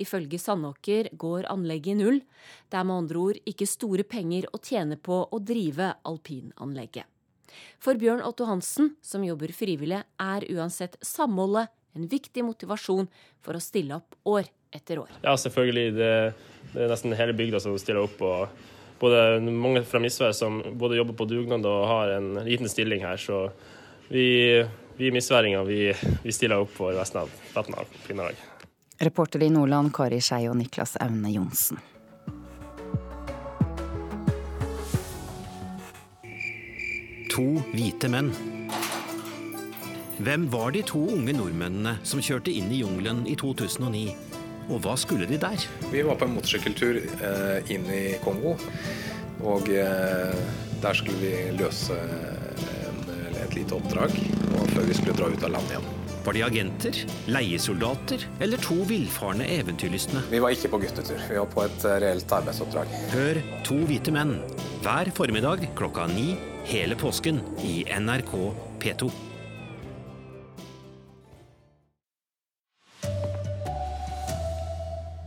[0.00, 2.20] Ifølge Sandåker går anlegget i null.
[2.68, 7.04] Det er med andre ord ikke store penger å tjene på å drive alpinanlegget.
[7.78, 13.08] For Bjørn Otto Hansen, som jobber frivillig, er uansett samholdet en viktig motivasjon
[13.44, 15.10] for å stille opp år etter år.
[15.22, 15.92] Ja, selvfølgelig.
[15.94, 16.12] Det,
[16.72, 18.22] det er nesten hele bygda som stiller opp.
[18.22, 18.48] og
[19.00, 23.20] både Mange fra Misvær som både jobber på dugnad og har en liten stilling her.
[23.20, 23.46] Så
[24.08, 24.64] vi,
[24.98, 25.80] vi misværinger vi,
[26.22, 28.38] vi stiller opp for resten av Vatna kvinnelag.
[29.04, 31.82] Reporter i Nordland Kari Skei og Niklas Aune Johnsen.
[37.34, 38.53] To hvite menn
[40.22, 44.04] hvem var de to unge nordmennene som kjørte inn i jungelen i 2009?
[44.70, 45.64] Og hva skulle de der?
[45.90, 48.54] Vi var på en motorsykkeltur eh, inn i Kongo.
[49.44, 50.38] Og eh,
[50.84, 53.02] der skulle vi løse en,
[53.42, 54.14] et lite oppdrag
[54.70, 55.90] før vi skulle dra ut av landet igjen.
[56.24, 56.98] Var de agenter,
[57.28, 60.22] leiesoldater eller to villfarne eventyrlystne?
[60.30, 62.96] Vi var ikke på guttetur, vi var på et eh, reelt arbeidsoppdrag.
[63.12, 64.38] Hør To hvite menn
[64.84, 66.34] hver formiddag klokka ni
[66.70, 68.34] hele påsken i NRK
[68.80, 69.12] P2.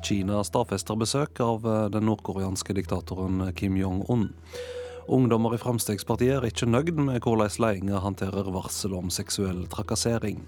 [0.08, 4.30] Kina stadfester besøk av eh, den nordkoreanske diktatoren Kim Jong-un.
[5.12, 10.40] Ungdommer i Frp er ikke nøyd med hvordan ledelsen håndterer varsel om seksuell trakassering.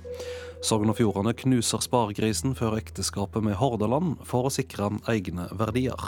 [0.63, 6.07] Sogn og Fjordane knuser sparegrisen før ekteskapet med Hordaland for å sikre egne verdier.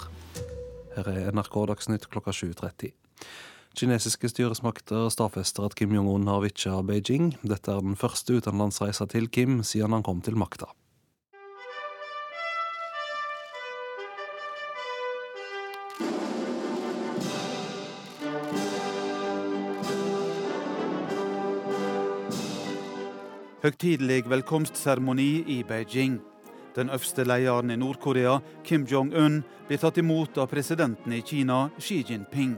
[0.96, 2.94] Her er NRK Dagsnytt klokka 7.30.
[3.76, 7.34] Kinesiske styresmakter stadfester at Kim Jong-un har vitja Beijing.
[7.44, 10.72] Dette er den første utenlandsreisa til Kim siden han kom til makta.
[23.62, 26.16] Høgtidelig velkomstseremoni i Beijing.
[26.74, 32.00] Den øverste lederen i Nord-Korea, Kim Jong-un, blir tatt imot av presidenten i Kina, Xi
[32.10, 32.56] Jinping.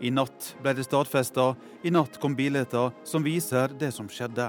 [0.00, 1.50] I natt ble det stadfesta.
[1.84, 4.48] I natt kom bilder som viser det som skjedde.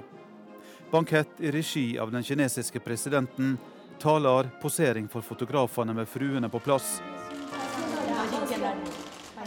[0.95, 3.57] Bankett i regi av den kinesiske presidenten.
[3.99, 7.01] Taler, posering for fotografene med fruene på plass.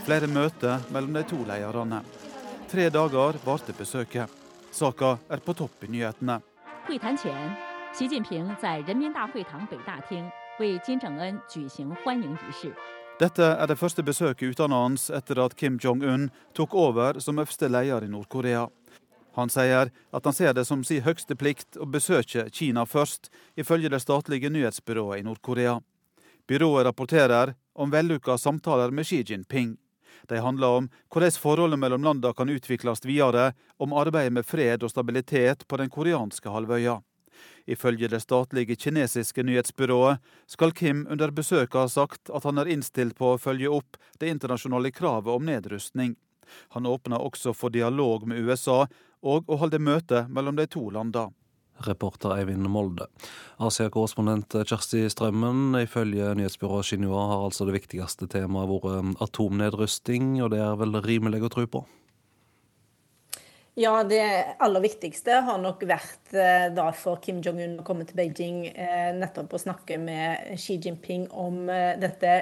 [0.05, 2.05] Flere møter mellom de to lederne.
[2.69, 4.44] Tre dager varte besøket.
[4.75, 6.41] Saka er på topp i nyhetene.
[13.19, 18.03] Dette er det første besøket utenlands etter at Kim Jong-un tok over som øverste leder
[18.03, 18.65] i Nord-Korea.
[19.39, 23.89] Han sier at han ser det som sin høyeste plikt å besøke Kina først, ifølge
[23.89, 25.79] det statlige nyhetsbyrået i Nord-Korea.
[26.47, 29.77] Byrået rapporterer om vellykka samtaler med Xi Jinping.
[30.29, 34.91] De handler om hvordan forholdet mellom landene kan utvikles videre, om arbeidet med fred og
[34.91, 36.99] stabilitet på den koreanske halvøya.
[37.65, 43.17] Ifølge det statlige kinesiske nyhetsbyrået skal Kim under besøket ha sagt at han er innstilt
[43.17, 46.13] på å følge opp det internasjonale kravet om nedrustning.
[46.77, 48.85] Han åpner også for dialog med USA
[49.25, 51.33] og å holde møte mellom de to landene.
[51.83, 53.09] Reporter Eivind Molde.
[53.59, 60.63] Asia-korrespondent Kjersti Strømmen, ifølge nyhetsbyrået Xinhua har altså det viktigste temaet vært atomnedrusting, og det
[60.63, 61.85] er vel rimelig å tro på?
[63.77, 68.15] Ja, det aller viktigste har nok vært eh, da for Kim Jong-un å komme til
[68.15, 72.37] Beijing eh, nettopp å snakke med Xi Jinping om eh, dette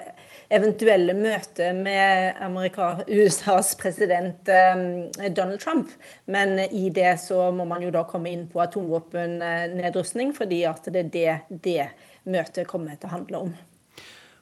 [0.53, 5.89] eventuelle møtet med Amerika, USAs president Donald Trump.
[6.29, 11.01] Men i det så må man jo da komme inn på atomvåpennedrustning, fordi at det
[11.01, 11.87] er det det
[12.29, 13.57] møtet kommer til å handle om.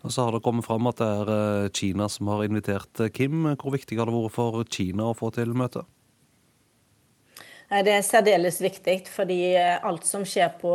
[0.03, 3.47] Og så har det kommet fram at det er Kina som har invitert Kim.
[3.55, 5.87] Hvor viktig har det vært for Kina å få til møtet?
[7.71, 10.71] Det er særdeles viktig, fordi eh, alt som skjer på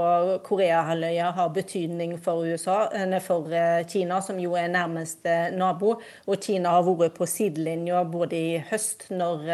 [0.46, 2.86] Koreahalvøya har betydning for, USA,
[3.20, 5.98] for eh, Kina, som jo er nærmeste nabo.
[6.24, 9.44] Og Kina har vært på sidelinja både i høst, når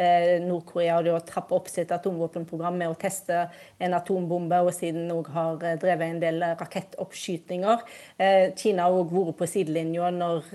[0.00, 3.44] eh, Nord-Korea trapper opp sitt atomvåpenprogram med å teste
[3.78, 7.84] en atombombe, og siden òg har eh, drevet en del rakettoppskytinger.
[8.18, 10.48] Eh, Kina har òg vært på sidelinja når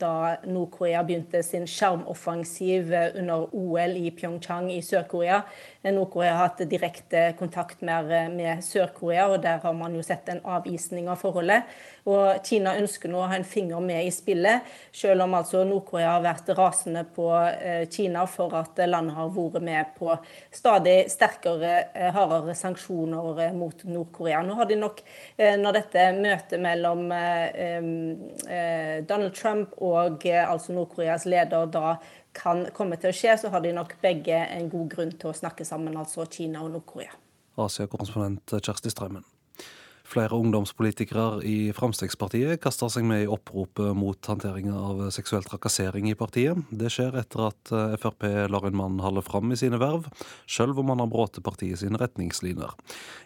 [0.00, 0.14] da
[0.46, 5.44] Nord-Korea begynte sin skjermoffensiv under OL i Pyeongchang i Sør-Korea.
[5.92, 10.40] Nord-Korea har hatt direkte kontakt med, med Sør-Korea, og der har man jo sett en
[10.48, 11.68] avvisning av forholdet.
[12.08, 16.14] Og Kina ønsker nå å ha en finger med i spillet, selv om altså Nord-Korea
[16.14, 20.12] har vært rasende på eh, Kina for at landet har vært med på
[20.52, 24.42] stadig sterkere, eh, hardere sanksjoner eh, mot Nord-Korea.
[24.44, 25.00] Nå har de nok,
[25.38, 27.06] når dette møtet mellom
[29.08, 31.96] Donald Trump og altså Nord-Koreas leder da
[32.36, 35.36] kan komme til å skje, så har de nok begge en god grunn til å
[35.36, 37.14] snakke sammen, altså Kina og Nord-Korea.
[37.60, 39.24] Asia-korrespondent Kjersti Strømmen.
[40.04, 46.16] Flere ungdomspolitikere i Fremskrittspartiet kaster seg med i oppropet mot håndteringa av seksuell trakassering i
[46.18, 46.60] partiet.
[46.68, 50.10] Det skjer etter at Frp lar en mann holde fram i sine verv,
[50.44, 52.76] sjøl om han har brutt partiet sine retningslinjer.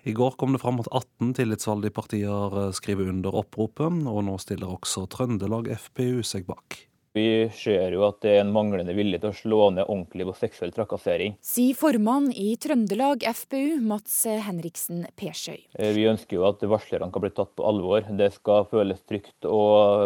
[0.06, 4.38] I går kom det fram at 18 tillitsvalgte partier eh, skriver under oppropet, og nå
[4.38, 6.87] stiller også Trøndelag FPU seg bak.
[7.18, 10.36] Vi ser jo at det er en manglende vilje til å slå ned ordentlig på
[10.38, 11.34] seksuell trakassering.
[11.44, 15.58] Sier formann i Trøndelag FPU, Mats Henriksen Persøy.
[15.74, 18.06] Eh, vi ønsker jo at varslerne kan bli tatt på alvor.
[18.18, 19.62] Det skal føles trygt å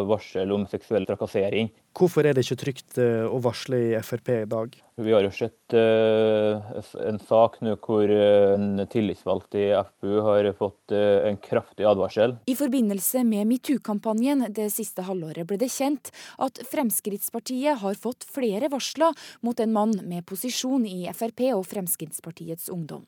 [0.08, 1.68] varsle om seksuell trakassering.
[1.92, 4.72] Hvorfor er det ikke trygt eh, å varsle i Frp i dag?
[5.02, 6.60] Vi har jo sett uh,
[7.04, 12.36] en sak nå hvor eh, en tillitsvalgt i FPU har fått en kraftig advarsel.
[12.48, 18.72] I forbindelse med metoo-kampanjen det siste halvåret ble det kjent at Fremskrittspartiet har fått flere
[18.72, 23.04] varsler mot en mann med posisjon i Frp og Fremskrittspartiets Ungdom.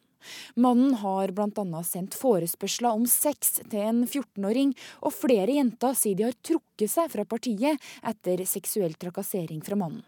[0.57, 1.83] Mannen har bl.a.
[1.87, 7.13] sendt forespørsler om sex til en 14-åring, og flere jenter sier de har trukket seg
[7.13, 10.05] fra partiet etter seksuell trakassering fra mannen.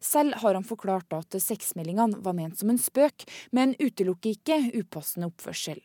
[0.00, 5.28] Selv har han forklart at sexmeldingene var ment som en spøk, men utelukker ikke upassende
[5.28, 5.82] oppførsel.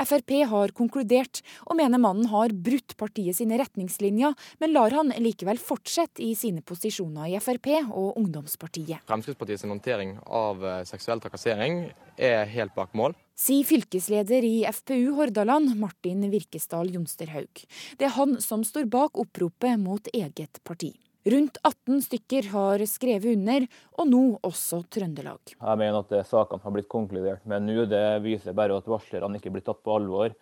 [0.00, 5.60] Frp har konkludert og mener mannen har brutt partiet sine retningslinjer, men lar han likevel
[5.60, 9.04] fortsette i sine posisjoner i Frp og ungdomspartiet.
[9.08, 11.82] Fremskrittspartiets håndtering av eh, seksuell trakassering
[12.18, 13.16] er helt bak mål.
[13.38, 17.62] Sier fylkesleder i FPU Hordaland, Martin Virkesdal Jonsterhaug.
[17.98, 20.96] Det er han som står bak oppropet mot eget parti.
[21.26, 23.66] Rundt 18 stykker har skrevet under,
[23.98, 25.54] og nå også Trøndelag.
[25.58, 27.84] Jeg mener at sakene har blitt konkludert med nå.
[27.90, 30.36] Det viser bare at varslerne ikke blir tatt på alvor.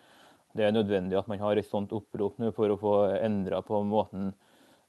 [0.53, 3.81] Det er nødvendig at man har et sånt opprop nå for å få endra på
[3.85, 4.31] måten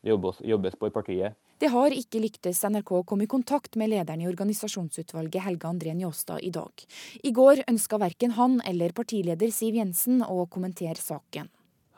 [0.03, 1.35] det jobbes, jobbes på i partiet.
[1.59, 5.95] Det har ikke lyktes NRK å komme i kontakt med lederen i organisasjonsutvalget Helge André
[5.99, 6.85] Njåstad i dag.
[7.27, 11.51] I går ønska verken han eller partileder Siv Jensen å kommentere saken.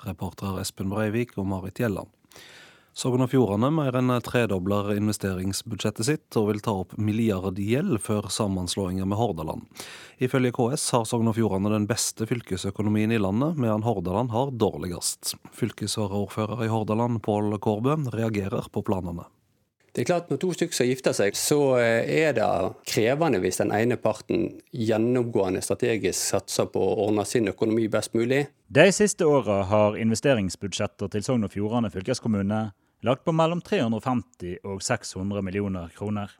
[0.06, 2.08] Reportere Espen Breivik og Marit Gjelland.
[2.90, 9.06] Sogn og Fjordane mer enn tredobler investeringsbudsjettet sitt og vil ta opp milliardgjeld før sammenslåinga
[9.06, 9.66] med Hordaland.
[10.18, 15.36] Ifølge KS har Sogn og Fjordane den beste fylkesøkonomien i landet, medan Hordaland har dårligst.
[15.54, 19.30] Fylkesvaraordfører i Hordaland, Pål Kårbø, reagerer på planene.
[19.90, 22.46] Det er klart Når to stykker gifter seg, så eh, er det
[22.86, 28.44] krevende hvis den ene parten gjennomgående strategisk satser på å ordne sin økonomi best mulig.
[28.70, 32.60] De siste åra har investeringsbudsjetter til Sogn og Fjordane fylkeskommune
[33.02, 36.30] lagt på mellom 350 og 600 millioner kroner.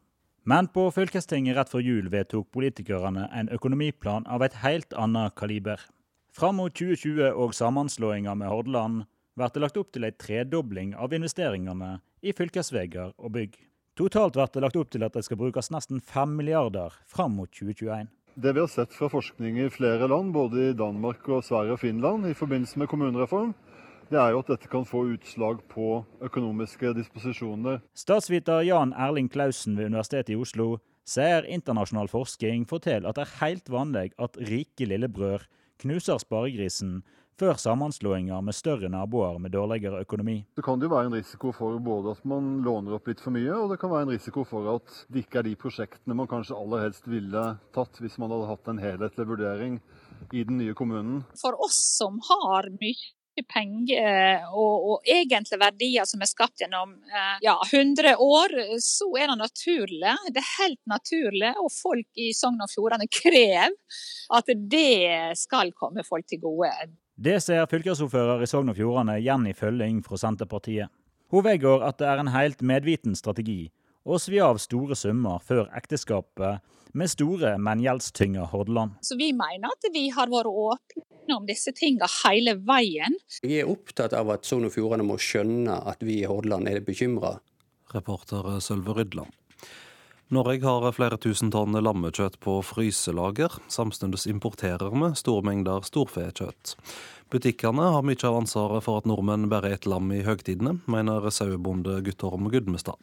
[0.46, 5.82] Men på fylkestinget rett før jul vedtok politikerne en økonomiplan av et helt annet kaliber.
[6.30, 9.08] Fram mot 2020 og sammenslåinga med Hordaland
[9.40, 13.56] blir det lagt opp til en tredobling av investeringene i fylkesveier og bygg.
[13.96, 17.50] Totalt blir det lagt opp til at det skal brukes nesten 5 milliarder fram mot
[17.52, 18.10] 2021.
[18.40, 21.80] Det vi har sett fra forskning i flere land, både i Danmark og Sverige og
[21.82, 23.54] Finland, i forbindelse med kommunereform,
[24.10, 27.80] det er jo at dette kan få utslag på økonomiske disposisjoner.
[27.94, 33.38] Statsviter Jan Erling Klausen ved Universitetet i Oslo sier internasjonal forskning forteller at det er
[33.40, 35.46] helt vanlig at rike lillebrød
[35.80, 37.00] knuser sparegrisen
[37.40, 40.42] før sammenslåinger med større naboer med dårligere økonomi.
[40.56, 43.32] Så kan det jo være en risiko for både at man låner opp litt for
[43.34, 46.28] mye, og det kan være en risiko for at det ikke er de prosjektene man
[46.30, 47.46] kanskje aller helst ville
[47.76, 49.80] tatt hvis man hadde hatt en helhetlig vurdering
[50.36, 51.24] i den nye kommunen.
[51.40, 53.16] For oss som har mye
[53.48, 59.30] penger og, og egentlig verdier som er skapt gjennom eh, ja, 100 år, så er
[59.30, 60.16] det naturlig.
[60.28, 63.72] Det er helt naturlig, og folk i Sogn og Fjordane krever
[64.36, 66.74] at det skal komme folk til gode.
[67.20, 70.88] Det ser fylkesordfører i Sogn og Fjordane Jenny Følling fra Senterpartiet.
[71.28, 73.66] Hun vedgår at det er en helt medviten strategi
[74.08, 76.64] å svi av store summer før ekteskapet
[76.96, 78.96] med store, men gjeldstynga Hordaland.
[79.04, 83.18] Så vi mener at vi har vært åpne om disse tingene hele veien.
[83.44, 86.80] Vi er opptatt av at Sogn og Fjordane må skjønne at vi i Hordaland er
[86.88, 87.36] bekymra.
[87.92, 89.36] Reporter Sølve Rydland.
[90.30, 93.56] Norge har flere tusen tonn lammekjøtt på fryselager.
[93.66, 96.76] Samtidig importerer vi store mengder storfekjøtt.
[97.34, 101.96] Butikkene har mye av ansvaret for at nordmenn bare et lam i høgtidene, mener sauebonde
[102.06, 102.94] Guttorm Gudmestad.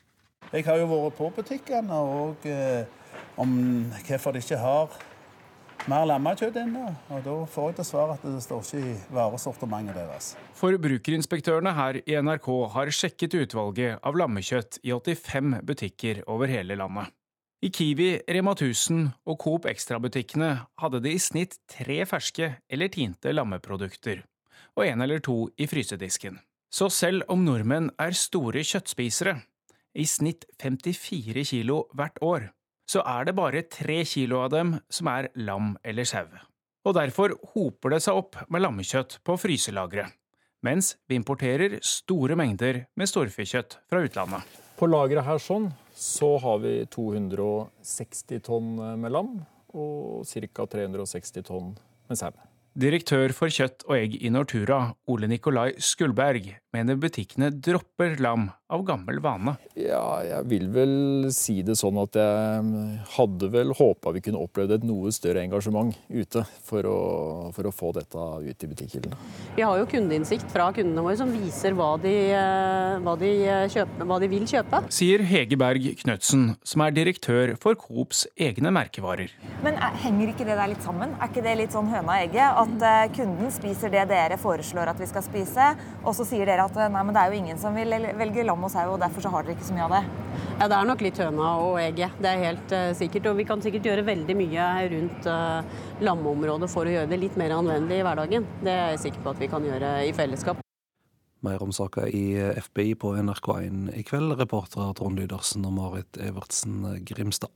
[0.53, 2.87] Jeg har jo vært på butikkene og eh,
[3.35, 3.51] om
[4.07, 4.95] hvorfor de ikke har
[5.85, 8.95] mer lammekjøtt inn da, Og da får jeg til svar at det står ikke i
[9.13, 10.31] varesortimentet deres.
[10.57, 17.13] Forbrukerinspektørene her i NRK har sjekket utvalget av lammekjøtt i 85 butikker over hele landet.
[17.61, 23.33] I Kiwi, Rema 1000 og Coop Extra-butikkene hadde de i snitt tre ferske eller tinte
[23.33, 24.21] lammeprodukter,
[24.77, 26.37] og en eller to i frysedisken.
[26.69, 29.39] Så selv om nordmenn er store kjøttspisere,
[29.97, 32.51] i snitt 54 kilo hvert år,
[32.87, 36.27] så er det bare tre kilo av dem som er lam eller sau.
[36.87, 40.13] Og derfor hoper det seg opp med lammekjøtt på fryselageret,
[40.63, 44.43] mens vi importerer store mengder med storfekjøtt fra utlandet.
[44.77, 49.33] På lageret her sånn så har vi 260 tonn med lam
[49.73, 50.67] og ca.
[50.77, 51.73] 360 tonn
[52.07, 52.31] med sau.
[52.77, 58.83] Direktør for kjøtt og egg i Nortura, Ole Nikolai Skulberg, mener butikkene dropper lam av
[58.85, 59.53] gammel vane.
[59.79, 60.91] Ja, jeg vil vel
[61.33, 62.81] si det sånn at jeg
[63.15, 66.97] hadde vel håpa vi kunne opplevd et noe større engasjement ute for å,
[67.55, 69.17] for å få dette ut i butikkhyllene.
[69.55, 72.13] Vi har jo kundeinnsikt fra kundene våre som viser hva de,
[73.07, 73.31] hva de,
[73.73, 74.83] kjøper, hva de vil kjøpe.
[74.93, 79.33] Sier Hege Berg Knøtsen, som er direktør for Coops egne merkevarer.
[79.65, 81.15] Men henger ikke det der litt sammen?
[81.17, 82.66] Er ikke det litt sånn høna og egget?
[82.67, 85.67] At kunden spiser det dere foreslår at vi skal spise,
[86.03, 88.65] og så sier dere at nei, men det er jo ingen som vil velge lam
[88.67, 90.01] og sau, og derfor så har dere ikke så mye av det?
[90.57, 93.31] Ja, Det er nok litt høna og egget, det er helt uh, sikkert.
[93.31, 97.39] Og vi kan sikkert gjøre veldig mye rundt uh, lammeområdet for å gjøre det litt
[97.39, 98.47] mer anvendelig i hverdagen.
[98.65, 100.61] Det er jeg sikker på at vi kan gjøre i fellesskap.
[101.45, 102.25] Mer om saka i
[102.57, 104.35] FBI på NRK1 i kveld.
[104.41, 107.53] Reportere Trond Lydersen og Marit Evertsen Grimstad.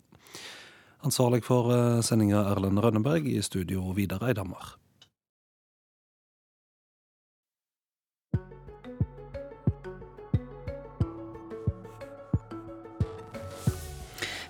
[1.02, 1.74] Ansvarlig for
[2.06, 4.81] sendinga Erlend Rønneberg, i studio Vidar Eidhammer.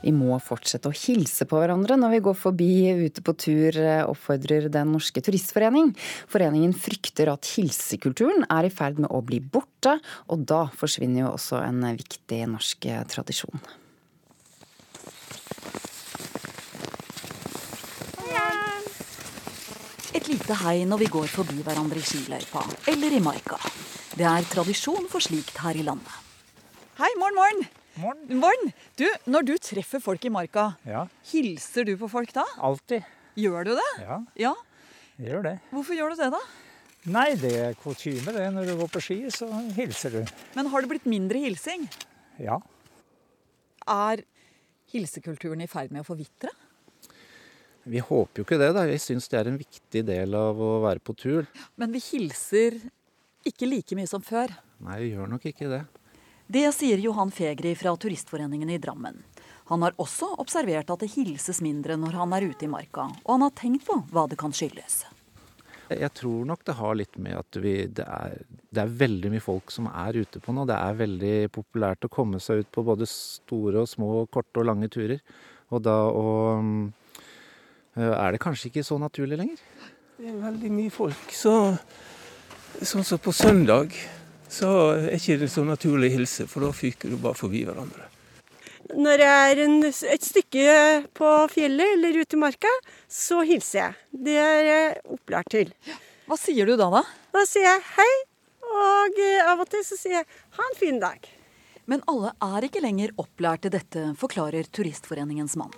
[0.02, 2.72] Vi må fortsette å hilse på hverandre når vi går forbi
[3.04, 3.78] ute på tur,
[4.10, 5.92] oppfordrer Den norske turistforening.
[6.32, 10.00] Foreningen frykter at hilsekulturen er i ferd med å bli borte,
[10.32, 13.62] og da forsvinner jo også en viktig norsk tradisjon.
[20.12, 23.62] Et lite hei når vi går forbi hverandre i skiløypa eller i marka.
[24.18, 26.12] Det er tradisjon for slikt her i landet.
[27.00, 27.81] Hei, morgen, morgen.
[28.02, 28.40] Morgen.
[28.42, 28.72] morgen.
[28.98, 31.04] Du, når du treffer folk i marka, ja.
[31.30, 32.48] hilser du på folk da?
[32.58, 33.06] Alltid.
[33.38, 33.90] Gjør du det?
[34.02, 34.18] Ja.
[34.42, 34.54] ja.
[35.20, 35.54] Jeg gjør det.
[35.70, 36.40] Hvorfor gjør du det, da?
[37.14, 38.48] Nei, det er kutyme det.
[38.56, 40.34] Når du går på ski, så hilser du.
[40.58, 41.86] Men har det blitt mindre hilsing?
[42.42, 42.58] Ja.
[43.86, 44.26] Er
[44.96, 46.50] hilsekulturen i ferd med å forvitre?
[47.86, 48.74] Vi håper jo ikke det.
[48.78, 48.90] da.
[48.90, 51.46] Jeg syns det er en viktig del av å være på tur.
[51.78, 52.82] Men vi hilser
[53.46, 54.58] ikke like mye som før?
[54.86, 55.86] Nei, vi gjør nok ikke det.
[56.52, 59.22] Det sier Johan Fegri fra Turistforeningen i Drammen.
[59.66, 63.32] Han har også observert at det hilses mindre når han er ute i marka, og
[63.32, 65.06] han har tenkt på hva det kan skyldes.
[65.88, 68.36] Jeg tror nok det har litt med at vi, det, er,
[68.68, 70.68] det, er, veldig mye folk som er ute på nå.
[70.68, 74.68] Det er veldig populært å komme seg ut på både store og små, korte og
[74.74, 75.24] lange turer.
[75.72, 76.90] Og da og,
[77.96, 79.68] er det kanskje ikke så naturlig lenger.
[80.20, 81.30] Det er veldig mye folk.
[81.32, 81.56] Så,
[82.84, 83.96] sånn som på søndag
[84.52, 88.10] så er ikke det så naturlig å hilse, for da fyker du bare forbi hverandre.
[88.92, 90.72] Når jeg er en, et stykke
[91.16, 92.72] på fjellet eller ute i marka,
[93.08, 94.00] så hilser jeg.
[94.28, 95.72] Det er jeg opplært til.
[96.28, 97.06] Hva sier du da, da?
[97.32, 98.10] Da sier jeg hei,
[98.68, 100.28] og eh, av og til så sier jeg
[100.58, 101.32] ha en fin dag.
[101.92, 105.72] Men alle er ikke lenger opplært til dette, forklarer Turistforeningens mann.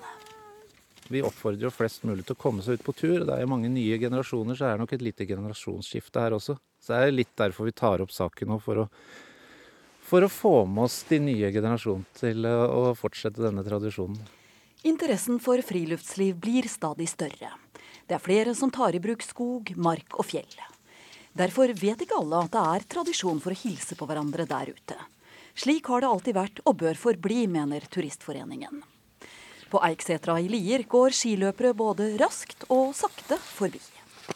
[1.12, 3.26] Vi oppfordrer jo flest mulig til å komme seg ut på tur.
[3.26, 6.56] Det er jo mange nye generasjoner, så det er nok et lite generasjonsskifte her også.
[6.80, 8.88] Så det er litt derfor vi tar opp saken nå, for å,
[10.04, 14.22] for å få med oss de nye generasjonene til å fortsette denne tradisjonen.
[14.84, 17.54] Interessen for friluftsliv blir stadig større.
[18.08, 20.58] Det er flere som tar i bruk skog, mark og fjell.
[21.34, 24.98] Derfor vet ikke alle at det er tradisjon for å hilse på hverandre der ute.
[25.56, 28.84] Slik har det alltid vært og bør forbli, mener Turistforeningen.
[29.74, 33.80] På Eiksetra i Lier går skiløpere både raskt og sakte forbi.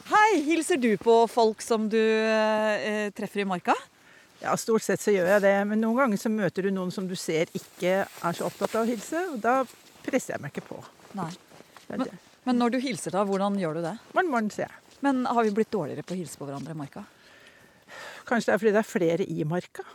[0.09, 3.75] Hei, hilser du på folk som du eh, treffer i marka?
[4.41, 5.53] Ja, stort sett så gjør jeg det.
[5.69, 8.87] Men noen ganger så møter du noen som du ser ikke er så opptatt av
[8.87, 9.59] å hilse, og da
[10.07, 10.79] presser jeg meg ikke på.
[11.19, 11.29] Nei.
[11.91, 12.07] Men,
[12.49, 13.93] men når du hilser da, hvordan gjør du det?
[14.17, 14.97] Morgen, morgen, sier jeg.
[15.05, 17.05] Men har vi blitt dårligere på å hilse på hverandre i marka?
[18.25, 19.85] Kanskje det er fordi det er flere i marka.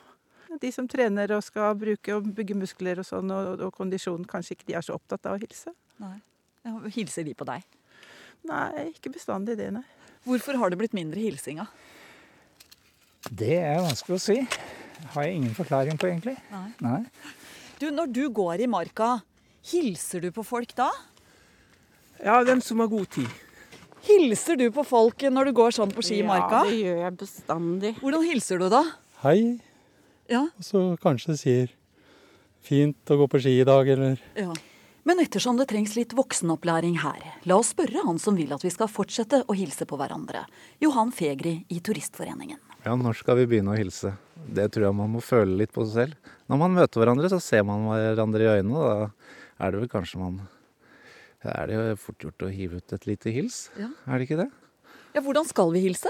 [0.60, 4.56] De som trener og skal bruke og bygge muskler og sånn, og, og kondisjon, kanskje
[4.56, 5.72] ikke de er så opptatt av å hilse.
[6.02, 6.18] Nei.
[6.94, 7.64] Hilser de på deg?
[8.48, 9.84] Nei, ikke bestandig det, nei.
[10.26, 11.66] Hvorfor har det blitt mindre hilsing, da?
[13.30, 14.36] Det er vanskelig å si.
[15.14, 16.36] Har jeg ingen forklaring på, egentlig.
[16.52, 16.68] Nei.
[16.82, 17.00] Nei.
[17.80, 19.16] Du, når du går i marka,
[19.72, 20.90] hilser du på folk da?
[22.22, 23.30] Ja, dem som har god tid.
[24.06, 26.62] Hilser du på folk når du går sånn på ski i marka?
[26.62, 27.92] Ja, det gjør jeg bestandig.
[28.02, 28.82] Hvordan hilser du da?
[29.22, 29.38] Hei.
[30.32, 30.46] Ja.
[30.48, 31.72] Og så kanskje sier
[32.64, 34.52] fint å gå på ski i dag, eller Ja.
[35.04, 37.18] Men ettersom det trengs litt voksenopplæring her,
[37.50, 40.44] la oss spørre han som vil at vi skal fortsette å hilse på hverandre.
[40.80, 42.60] Johan Fegri i Turistforeningen.
[42.86, 44.12] Ja, når skal vi begynne å hilse?
[44.46, 46.30] Det tror jeg man må føle litt på seg selv.
[46.48, 48.86] Når man møter hverandre, så ser man hverandre i øynene, og
[49.58, 50.40] da er det vel kanskje man
[51.42, 53.88] Da er det jo fort gjort å hive ut et lite hils, Ja.
[54.06, 54.50] er det ikke det?
[55.16, 56.06] Ja, Hvordan skal vi hilse?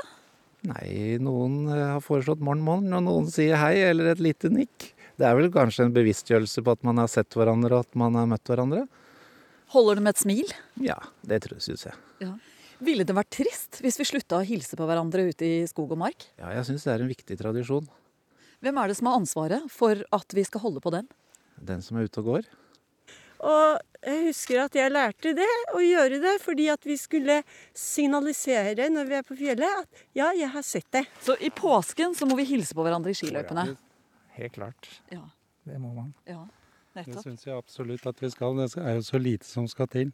[0.70, 4.92] Nei, noen eh, har foreslått morgen, morgen, og noen sier hei, eller et lite nikk.
[5.18, 8.18] Det er vel kanskje en bevisstgjørelse på at man har sett hverandre, og at man
[8.18, 8.84] har møtt hverandre?
[9.74, 10.54] Holder det med et smil?
[10.84, 11.98] Ja, det syns jeg.
[12.22, 12.36] Ja.
[12.82, 16.00] Ville det vært trist hvis vi slutta å hilse på hverandre ute i skog og
[16.02, 16.26] mark?
[16.40, 17.86] Ja, jeg syns det er en viktig tradisjon.
[18.62, 21.06] Hvem er det som har ansvaret for at vi skal holde på den?
[21.62, 22.50] Den som er ute og går.
[23.42, 27.40] Og jeg husker at jeg lærte det, å gjøre det, fordi at vi skulle
[27.74, 31.04] signalisere når vi er på fjellet at ja, jeg har sett det.
[31.22, 33.68] Så i påsken så må vi hilse på hverandre i skiløypene?
[34.38, 34.88] Helt klart.
[35.12, 35.22] Ja.
[35.66, 36.10] Det må man.
[36.26, 36.40] Ja,
[36.94, 37.22] Det nettopp.
[37.28, 38.56] syns jeg absolutt at vi skal.
[38.58, 40.10] Det er jo så lite som skal til.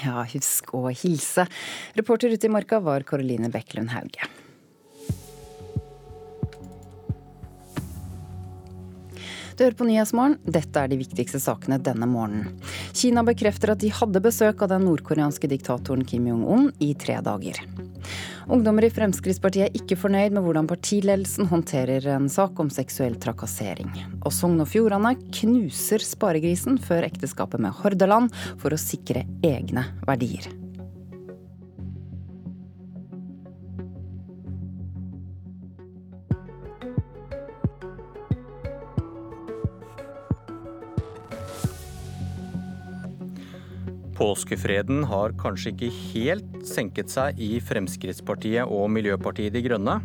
[0.00, 1.44] Ja, husk å hilse.
[1.94, 4.26] Reporter ute i marka var Karoline Bekkelund Hauge.
[9.54, 10.40] Du hører på Nyhetsmorgen.
[10.50, 12.56] Dette er de viktigste sakene denne morgenen.
[12.90, 17.60] Kina bekrefter at de hadde besøk av den nordkoreanske diktatoren Kim Jong-un i tre dager.
[18.50, 23.94] Ungdommer i Fremskrittspartiet er ikke fornøyd med hvordan partiledelsen håndterer en sak om seksuell trakassering.
[24.26, 30.50] Og Sogn og Fjordane knuser sparegrisen før ekteskapet med Hordaland for å sikre egne verdier.
[44.14, 49.96] Påskefreden har kanskje ikke helt senket seg i Fremskrittspartiet og Miljøpartiet De Grønne.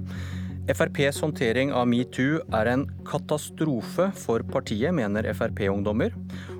[0.69, 6.13] FrPs håndtering av metoo er en katastrofe for partiet, mener Frp-ungdommer.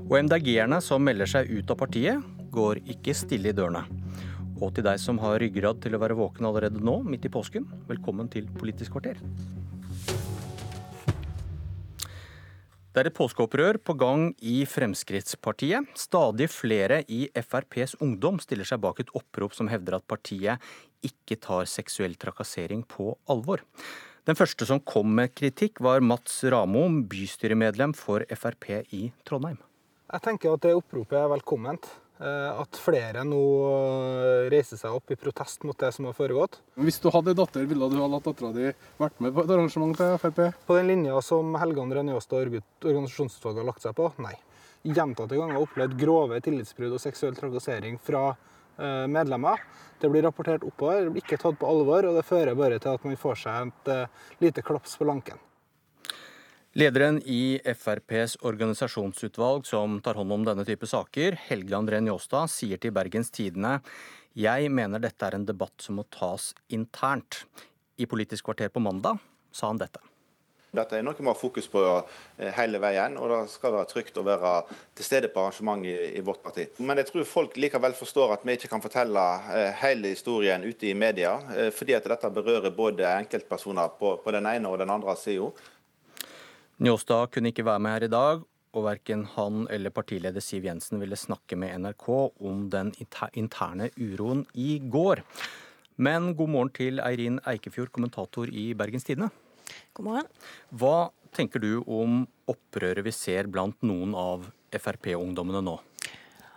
[0.06, 2.22] Og MDG-erne som melder seg ut av partiet,
[2.54, 3.84] går ikke stille i dørene.
[4.60, 7.66] Og til deg som har ryggrad til å være våken allerede nå, midt i påsken,
[7.90, 9.22] velkommen til Politisk kvarter.
[12.90, 15.92] Det er et påskeopprør på gang i Fremskrittspartiet.
[15.94, 20.58] Stadig flere i FrPs ungdom stiller seg bak et opprop som hevder at partiet
[21.06, 23.62] ikke tar seksuell trakassering på alvor.
[24.26, 29.62] Den første som kom med kritikk, var Mats Ramom, bystyremedlem for Frp i Trondheim.
[30.10, 31.86] Jeg tenker at det oppropet er velkomment.
[32.20, 36.58] Eh, At flere nå eh, reiser seg opp i protest mot det som har foregått.
[36.76, 39.96] Hvis du hadde datter, ville du ha latt dattera di vært med på et arrangement
[39.96, 40.42] til Frp?
[40.68, 42.60] På den linja som Helgan Njåstad og
[42.92, 44.36] organisasjonsutvalget har lagt seg på, nei.
[44.84, 49.64] Gjentatte ganger har opplevd grove tillitsbrudd og seksuell trakassering fra eh, medlemmer.
[50.00, 53.00] Det blir rapportert oppover, det blir ikke tatt på alvor, og det fører bare til
[53.00, 55.40] at man får seg et lite klaps på lanken.
[56.80, 62.80] Lederen i FrPs organisasjonsutvalg som tar hånd om denne type saker, Helge André Njåstad, sier
[62.80, 63.82] til Bergens Tidende
[64.40, 67.42] jeg mener dette er en debatt som må tas internt.
[68.00, 69.20] I Politisk kvarter på mandag
[69.52, 70.00] sa han dette.
[70.70, 74.22] Dette er noe vi har fokus på eh, hele veien, og det skal være trygt
[74.22, 74.52] å være
[74.96, 76.68] til stede på arrangement i, i vårt parti.
[76.86, 80.92] Men jeg tror folk likevel forstår at vi ikke kan fortelle eh, hele historien ute
[80.92, 84.94] i media, eh, fordi at dette berører både enkeltpersoner på, på den ene og den
[84.94, 85.50] andre sida.
[86.80, 91.02] Njåstad kunne ikke være med her i dag, og verken han eller partileder Siv Jensen
[91.02, 92.06] ville snakke med NRK
[92.40, 92.94] om den
[93.36, 95.20] interne uroen i går.
[96.00, 99.28] Men god morgen til Eirin Eikefjord, kommentator i Bergens Tidende.
[99.92, 100.30] God morgen.
[100.72, 105.74] Hva tenker du om opprøret vi ser blant noen av Frp-ungdommene nå?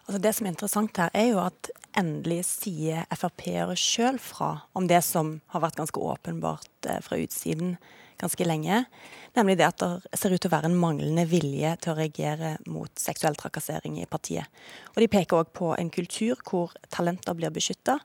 [0.06, 4.86] Altså det som er interessant her, er jo at endelig sier Frp-ere sjøl fra om
[4.86, 7.74] det som har vært ganske åpenbart eh, fra utsiden
[8.22, 8.84] ganske lenge.
[9.32, 12.56] Nemlig det at det ser ut til å være en manglende vilje til å reagere
[12.68, 14.44] mot seksuell trakassering i partiet.
[14.92, 17.96] Og De peker òg på en kultur hvor talenter blir beskytta,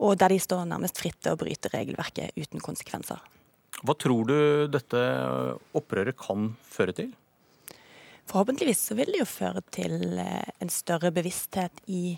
[0.00, 3.18] og der de står nærmest fritt til å bryte regelverket uten konsekvenser.
[3.80, 4.38] Hva tror du
[4.70, 5.00] dette
[5.76, 7.10] opprøret kan føre til?
[8.30, 12.14] Forhåpentligvis så vil det jo føre til eh, en større bevissthet i,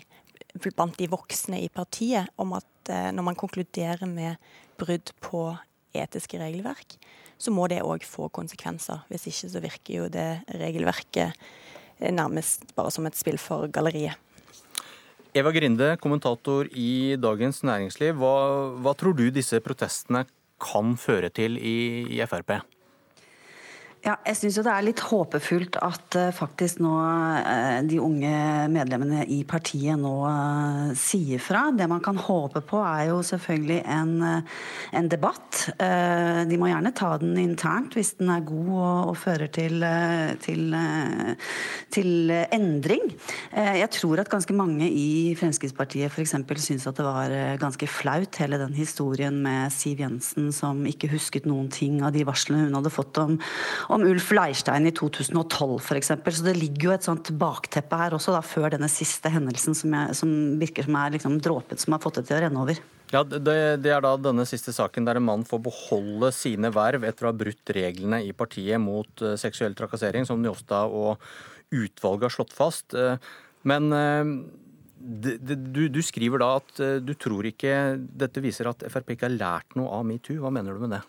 [0.61, 4.37] blant de voksne i partiet om at eh, når man konkluderer med
[4.77, 5.47] brudd på
[5.93, 6.97] etiske regelverk,
[7.37, 9.03] så må det òg få konsekvenser.
[9.11, 11.37] Hvis ikke så virker jo det regelverket
[12.13, 14.17] nærmest bare som et spill for galleriet.
[15.33, 18.13] Eva Grinde, kommentator i Dagens Næringsliv.
[18.21, 18.35] Hva,
[18.85, 20.27] hva tror du disse protestene
[20.61, 22.59] kan føre til i, i Frp?
[24.03, 28.31] Ja, jeg syns det er litt håpefullt at uh, faktisk nå uh, de unge
[28.67, 31.69] medlemmene i partiet nå uh, sier fra.
[31.71, 34.43] Det man kan håpe på er jo selvfølgelig en,
[34.91, 35.61] en debatt.
[35.79, 39.85] de må gjerne ta den internt hvis den er god og, og fører til,
[40.43, 40.75] til,
[41.93, 43.05] til endring.
[43.53, 46.35] jeg tror at ganske mange i Fremskrittspartiet f.eks.
[46.65, 51.47] syns at det var ganske flaut hele den historien med Siv Jensen som ikke husket
[51.47, 53.37] noen ting av de varslene hun hadde fått om
[53.93, 56.11] om Ulf Leirstein i 2012 f.eks.
[56.37, 59.93] Så det ligger jo et sånt bakteppe her også, da, før denne siste hendelsen som,
[59.93, 62.81] jeg, som virker som er liksom dråpen som har fått det til å renne over.
[63.13, 67.05] Ja, det, det, er da denne siste saken der en mann får beholde sine verv
[67.05, 71.21] etter å ha brutt reglene i partiet mot uh, seksuell trakassering, som Njåstad og
[71.73, 72.97] utvalget har slått fast.
[72.97, 73.15] Uh,
[73.69, 73.93] men
[74.97, 79.37] det, du, du, skriver da at du tror ikke dette viser at Frp ikke har
[79.37, 80.41] lært noe av metoo.
[80.43, 80.99] Hva mener du med det?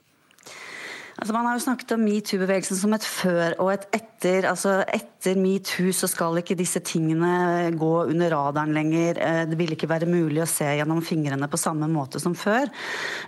[1.14, 4.48] Altså Man har jo snakket om metoo-bevegelsen som et før og et etter.
[4.50, 9.20] altså Etter metoo så skal ikke disse tingene gå under radaren lenger.
[9.22, 12.66] Eh, det vil ikke være mulig å se gjennom fingrene på samme måte som før.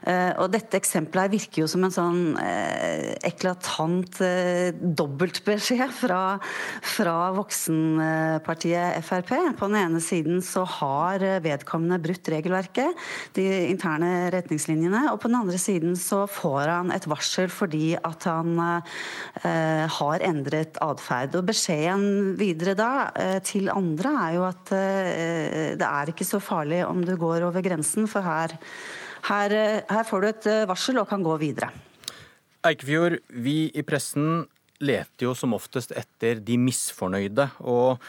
[0.03, 4.19] Eh, og dette eksempelet her virker jo som en sånn eh, eklatant
[4.77, 6.21] dobbeltbeskjed fra,
[6.97, 9.33] fra voksenpartiet Frp.
[9.61, 13.07] På den ene siden så har vedkommende brutt regelverket,
[13.39, 17.97] de interne retningslinjene, og på den andre siden så får han et varsel fordi fordi
[18.01, 18.57] at han
[19.45, 21.37] eh, har endret atferd.
[21.47, 26.85] Beskjeden videre da eh, til andre er jo at eh, det er ikke så farlig
[26.87, 28.57] om du går over grensen, for her,
[29.29, 29.57] her,
[29.91, 31.71] her får du et varsel og kan gå videre.
[32.67, 34.47] Eikefjord, vi i pressen
[34.81, 37.51] leter jo som oftest etter de misfornøyde.
[37.65, 38.01] Og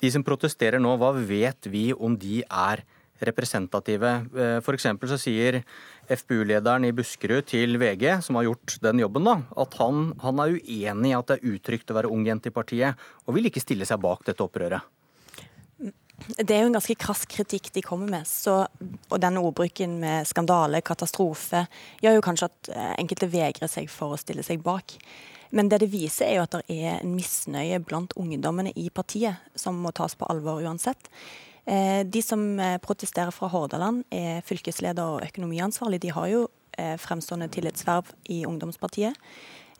[0.00, 2.84] de som protesterer nå, hva vet vi om de er
[3.28, 4.12] representative?
[4.60, 4.88] F.eks.
[5.10, 5.60] så sier
[6.08, 10.58] FPU-lederen i Buskerud til VG, som har gjort den jobben, da, at han, han er
[10.58, 13.62] uenig i at det er utrygt å være ung jente i partiet, og vil ikke
[13.62, 14.84] stille seg bak dette opprøret.
[16.24, 18.28] Det er jo en ganske krass kritikk de kommer med.
[18.28, 18.54] Så,
[19.10, 21.64] og denne ordbruken med skandale, katastrofe,
[22.00, 24.94] gjør jo kanskje at eh, enkelte vegrer seg for å stille seg bak.
[25.54, 29.42] Men det det viser, er jo at det er en misnøye blant ungdommene i partiet,
[29.58, 31.10] som må tas på alvor uansett.
[31.64, 36.02] Eh, de som eh, protesterer fra Hordaland, er fylkesleder og økonomiansvarlig.
[36.04, 36.46] De har jo
[36.76, 39.16] eh, fremstående tillitsverv i ungdomspartiet.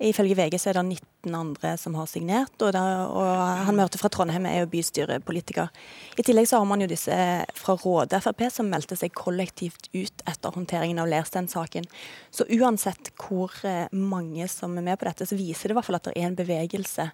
[0.02, 3.28] Ifølge VG så er det 19 andre som har signert, og, der, og
[3.68, 5.70] han mørte fra Trondheim er jo bystyrepolitiker.
[6.18, 7.14] I tillegg så har man jo disse
[7.54, 11.86] fra Råde Frp som meldte seg kollektivt ut etter håndteringen av Leirstein-saken.
[12.34, 13.54] Så uansett hvor
[13.94, 16.26] mange som er med på dette, så viser det i hvert fall at det er
[16.26, 17.06] en bevegelse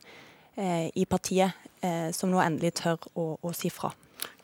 [0.56, 3.92] eh, i partiet eh, som nå endelig tør å, å si fra.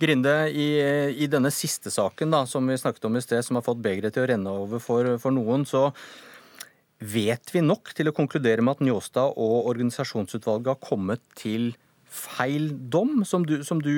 [0.01, 0.69] Grinde, i,
[1.17, 4.13] i, denne siste saken da, som vi snakket om i sted, som har fått begeret
[4.17, 5.89] til å renne over for, for, noen, så
[7.01, 11.75] vet vi nok til å konkludere med at Njåstad og organisasjonsutvalget har kommet til
[12.17, 13.93] feil dom, som du, som du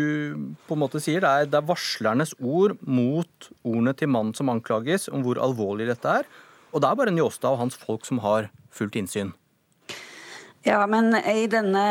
[0.67, 1.23] på en måte sier.
[1.23, 5.91] Det er, det er varslernes ord mot ordene til mannen som anklages, om hvor alvorlig
[5.91, 6.31] dette er.
[6.73, 9.35] Og det er bare Njåstad og hans folk som har fullt innsyn.
[10.67, 11.83] Ja, men i denne,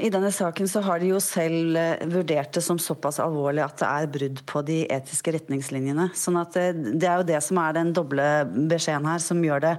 [0.00, 1.76] i denne, saken så har de jo selv
[2.10, 6.08] vurdert det som såpass alvorlig at det er brudd på de etiske retningslinjene.
[6.16, 8.26] Sånn at det er jo det som er den doble
[8.72, 9.74] beskjeden her, som gjør det,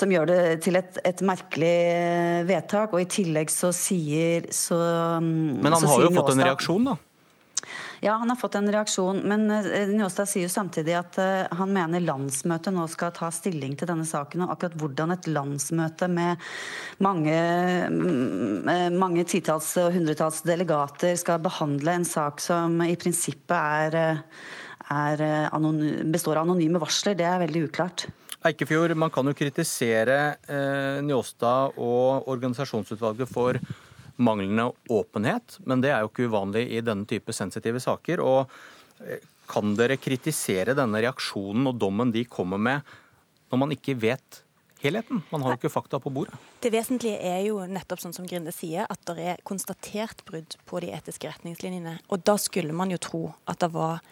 [0.00, 1.76] som gjør det til et, et merkelig
[2.48, 2.96] vedtak.
[2.96, 4.80] Og i tillegg så sier så
[5.20, 6.98] Men han har jo fått en reaksjon, da?
[8.02, 9.20] Ja, han har fått en reaksjon.
[9.30, 13.76] Men eh, Njåstad sier jo samtidig at uh, han mener landsmøtet nå skal ta stilling
[13.78, 14.42] til denne saken.
[14.42, 16.42] Og akkurat hvordan et landsmøte med
[17.06, 17.36] mange,
[17.94, 25.22] mm, mange titalls og hundretalls delegater skal behandle en sak som i prinsippet er, er
[25.22, 25.22] er
[26.10, 28.06] består av anonyme varsler, det er veldig uklart.
[28.42, 30.18] Eikefjord, man kan jo kritisere
[30.50, 33.58] eh, Njåstad og organisasjonsutvalget for
[34.16, 38.20] manglende åpenhet, men det er jo ikke uvanlig i denne type sensitive saker.
[38.20, 38.52] og
[39.06, 42.94] eh, Kan dere kritisere denne reaksjonen og dommen de kommer med,
[43.52, 44.42] når man ikke vet
[44.82, 45.22] helheten?
[45.30, 46.38] Man har jo ikke fakta på bordet.
[46.62, 50.82] Det vesentlige er jo nettopp sånn som Grinde sier, at det er konstatert brudd på
[50.82, 51.98] de etiske retningslinjene.
[52.10, 54.02] Og da skulle man jo tro at det var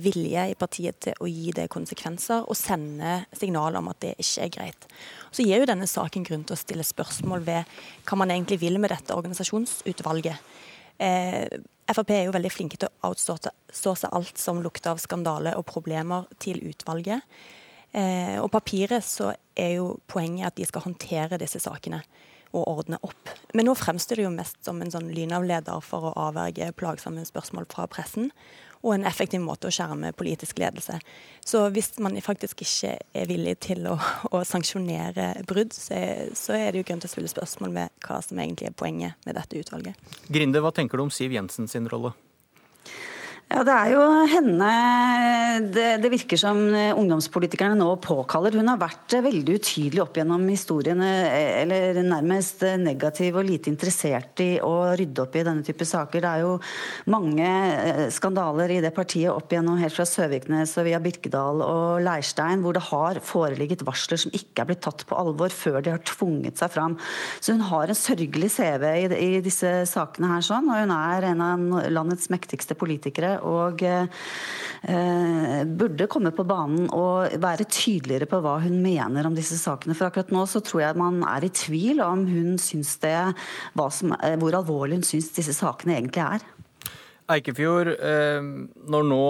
[0.00, 4.46] vilje i partiet til å gi det konsekvenser og sende signaler om at det ikke
[4.46, 4.86] er greit.
[5.34, 7.76] Så gir jo denne saken grunn til å stille spørsmål ved
[8.08, 10.54] hva man egentlig vil med dette organisasjonsutvalget.
[10.98, 15.66] Eh, Frp er jo veldig flinke til å outsource alt som lukter av skandale og
[15.68, 17.20] problemer til utvalget.
[17.92, 22.00] Eh, og papiret så er jo poenget at de skal håndtere disse sakene
[22.54, 23.30] og ordne opp.
[23.54, 27.68] Men nå fremstår det jo mest som en sånn lynavleder for å avverge plagsomme spørsmål
[27.70, 28.30] fra pressen
[28.84, 30.98] og en effektiv måte å skjerme politisk ledelse.
[31.44, 33.96] Så hvis man faktisk ikke er villig til å,
[34.30, 36.02] å sanksjonere brudd, så
[36.34, 39.26] så er, det jo grunn til å stille spørsmål med hva som egentlig er poenget
[39.26, 40.14] med dette utvalget.
[40.28, 42.12] Grinde, hva tenker du om Siv Jensen sin rolle?
[43.52, 44.68] Ja, Det er jo henne
[45.74, 48.56] det, det, virker som ungdomspolitikerne nå påkaller.
[48.56, 51.10] Hun har vært veldig utydelig opp gjennom historiene,
[51.60, 56.24] eller nærmest negativ og lite interessert i å rydde opp i denne type saker.
[56.24, 56.54] Det er jo
[57.12, 62.02] mange eh, skandaler i det partiet opp gjennom helt fra Søviknes og via Birkedal og
[62.04, 65.94] Leirstein, hvor det har foreligget varsler som ikke er blitt tatt på alvor før de
[65.94, 66.96] har tvunget seg fram.
[67.38, 71.30] Så hun har en sørgelig CV i, i disse sakene her, sånn, og hun er
[71.30, 78.40] en av landets mektigste politikere og eh, burde komme på banen og være tydeligere på
[78.44, 79.96] hva hun mener om disse sakene.
[79.96, 83.16] For akkurat nå så tror jeg man er i tvil om hun syns det,
[83.74, 86.46] som, hvor alvorlig hun syns disse sakene egentlig er.
[87.34, 88.44] Eikefjord, eh,
[88.90, 89.24] når nå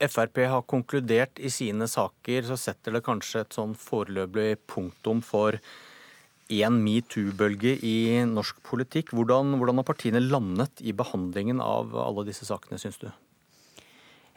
[0.00, 5.58] Frp har konkludert i sine saker, så setter det kanskje et sånn foreløpig punktum for
[6.50, 9.12] en metoo-bølge i norsk politikk.
[9.14, 13.10] Hvordan, hvordan, har partiene landet i behandlingen av alle disse sakene, syns du?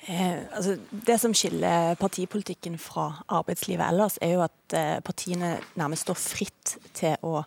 [0.08, 0.76] Eh, altså,
[1.08, 6.76] det som skiller partipolitikken fra arbeidslivet ellers, er jo at eh, partiene nærmest står fritt
[6.98, 7.44] til å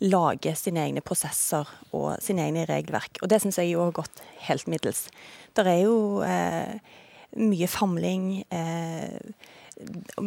[0.00, 3.20] lage sine egne prosesser og sine egne regelverk.
[3.20, 5.08] Og det syns jeg jo har gått helt middels.
[5.58, 6.80] Der er jo eh,
[7.36, 8.30] mye famling.
[8.48, 9.20] Eh,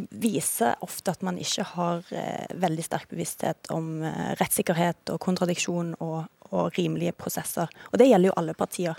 [0.10, 5.94] viser ofte at man ikke har eh, veldig sterk bevissthet om eh, rettssikkerhet og kontradiksjon
[6.02, 7.70] og, og rimelige prosesser.
[7.92, 8.98] Og det gjelder jo alle partier.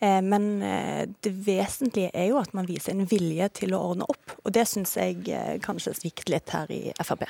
[0.00, 4.08] Eh, men eh, det vesentlige er jo at man viser en vilje til å ordne
[4.08, 4.36] opp.
[4.44, 7.26] Og det syns jeg eh, kanskje svikter litt her i Frp.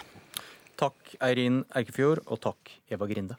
[0.79, 3.37] Takk Eirin Eikefjord, og takk Eva Grinde.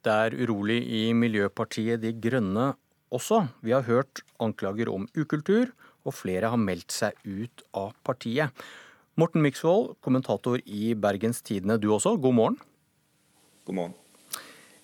[0.00, 2.70] Det er urolig i Miljøpartiet De Grønne
[3.12, 3.42] også.
[3.60, 5.74] Vi har hørt anklager om ukultur,
[6.08, 8.48] og flere har meldt seg ut av partiet.
[9.18, 12.14] Morten Myksvold, kommentator i Bergens Tidende, du også.
[12.14, 12.58] God morgen.
[13.66, 13.94] God morgen.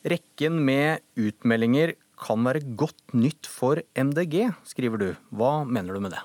[0.07, 5.07] Rekken med utmeldinger kan være godt nytt for MDG, skriver du.
[5.31, 6.25] Hva mener du med det?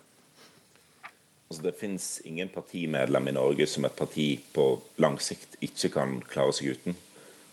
[1.52, 4.66] Altså, det finnes ingen partimedlem i Norge som et parti på
[5.04, 6.98] lang sikt ikke kan klare seg uten.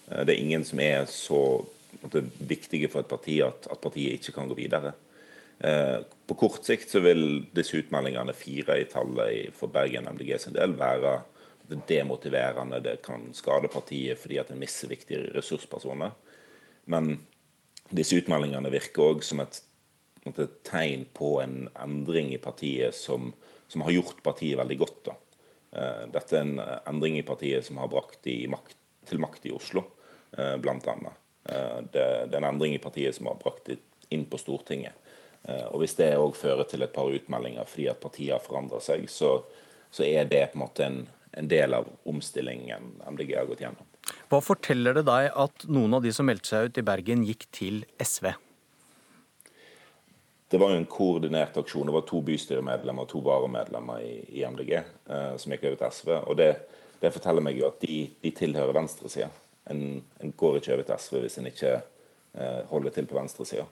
[0.09, 1.42] Eh, det er ingen som er så
[2.38, 4.94] viktige for et parti at, at partiet ikke kan gå videre.
[5.59, 7.25] Eh, på kort sikt så vil
[7.57, 11.19] disse utmeldingene, fire i tallet for Bergen MDG sin del, være
[11.89, 12.81] demotiverende.
[12.85, 16.15] Det kan skade partiet fordi at en mister viktige ressurspersoner.
[16.89, 17.17] Men
[17.91, 19.61] disse utmeldingene virker òg som et,
[20.29, 23.33] et, tegn på en endring i partiet som,
[23.69, 25.01] som har gjort partiet veldig godt.
[25.11, 25.17] Da.
[25.73, 28.79] Eh, dette er en endring i partiet som har brakt makt,
[29.09, 29.89] til makt i Oslo,
[30.37, 31.17] eh, bl.a.
[31.49, 33.79] Det, det er en endring i partiet som har brakt det
[34.13, 34.93] inn på Stortinget.
[35.49, 38.80] Eh, og Hvis det òg fører til et par utmeldinger fordi at partiet har forandra
[38.84, 39.38] seg, så,
[39.90, 41.01] så, er det på en måte en,
[41.32, 43.86] en, del av omstillingen MDG har gått gjennom.
[44.28, 47.49] Hva forteller det deg at noen av de som meldte seg ut i Bergen, gikk
[47.53, 48.32] til SV?
[50.49, 51.86] det var jo en koordinert aksjon.
[51.86, 55.96] Det var to bystyremedlemmer og to varamedlemmer i, i MDG eh, som gikk over til
[55.99, 56.12] SV.
[56.22, 56.49] og det,
[57.03, 59.28] det forteller meg jo at de, de tilhører venstresida.
[59.68, 63.66] En, en, går ikke over til SV hvis en ikke eh, holder til på venstresida.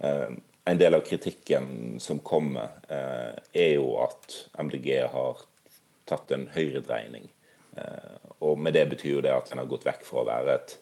[0.00, 5.42] Eh, en del av kritikken som kommer, eh, er jo at MDG har
[6.08, 7.28] tatt en høyredreining.
[7.76, 10.54] Eh, og med det betyr jo det at en har gått vekk fra å være
[10.54, 10.76] et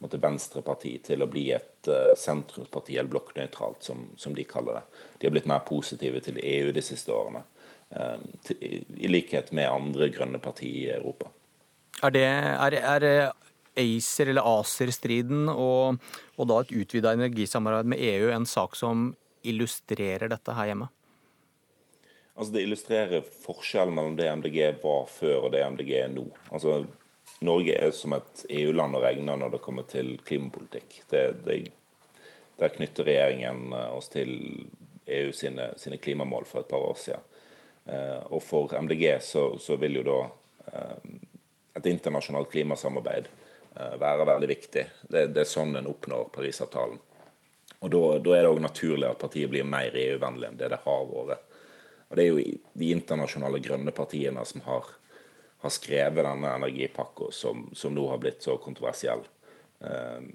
[0.00, 5.02] måtte, venstreparti til å bli et uh, sentrumsparti, eller blokknøytralt, som, som, de kaller det.
[5.18, 7.42] De har blitt mer positive til EU de siste årene,
[7.90, 11.28] um, til, i, likhet med andre grønne partier i Europa.
[12.00, 13.06] Er det er, er
[13.80, 15.98] ACER- eller ACER-striden og,
[16.36, 19.10] og, da et utvida energisamarbeid med EU en sak som
[19.42, 20.90] illustrerer dette her hjemme?
[22.36, 26.24] Altså Det illustrerer forskjellen mellom det MDG var før og det MDG er nå.
[26.52, 26.82] Altså
[27.44, 31.02] Norge er som et EU-land å regne når det kommer til klimapolitikk.
[31.08, 31.58] Det, det,
[32.60, 34.32] der knytter regjeringen eh, oss til
[35.10, 37.24] EU sine, sine, klimamål for et par år siden.
[37.86, 40.18] Eh, og for MDG så, så vil jo da
[40.72, 41.14] eh,
[41.80, 43.30] et internasjonalt klimasamarbeid
[43.74, 44.84] være veldig viktig.
[45.02, 46.98] Det, det, er sånn en oppnår Parisavtalen.
[47.80, 48.00] Og da,
[48.36, 51.46] er det òg naturlig at partiet blir mer EU-vennlig enn det det har vært.
[52.10, 52.40] Og Det er jo
[52.82, 54.88] de internasjonale grønne partiene som har,
[55.62, 59.22] har skrevet denne energipakka, som, som, nå har blitt så kontroversiell.
[59.78, 60.26] Um,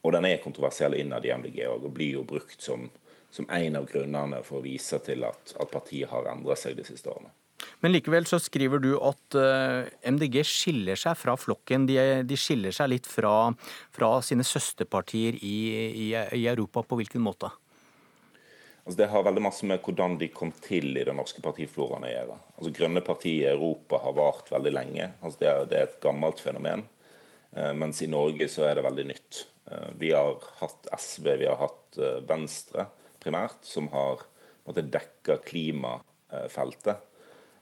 [0.00, 2.86] og den er kontroversiell innad i MDG og blir jo brukt som,
[3.34, 6.86] som en av grunnene for å vise til at, at partiet har endra seg de
[6.86, 7.34] siste årene.
[7.80, 11.86] Men likevel så skriver du at eh, MDG skiller seg fra flokken.
[11.88, 11.96] De,
[12.26, 13.50] de skiller seg litt fra,
[13.94, 15.56] fra sine søsterpartier i,
[16.06, 16.84] i, i Europa.
[16.86, 17.50] På hvilken måte?
[18.84, 22.12] Altså det har veldig masse med hvordan de kom til i den norske partifloraen å
[22.12, 22.38] gjøre.
[22.56, 25.10] Altså Grønne partier i Europa har vart veldig lenge.
[25.20, 26.86] Altså det, er, det er et gammelt fenomen.
[27.56, 29.44] Eh, mens i Norge så er det veldig nytt.
[29.70, 32.88] Eh, vi har hatt SV, vi har hatt Venstre
[33.20, 34.24] primært, som har
[34.66, 37.06] måtte, dekka klimafeltet.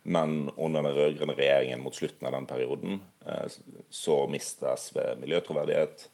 [0.02, 3.48] Men under den rød-grønne regjeringen mot slutten av den perioden eh,
[3.90, 6.06] så mista SV miljøtroverdighet.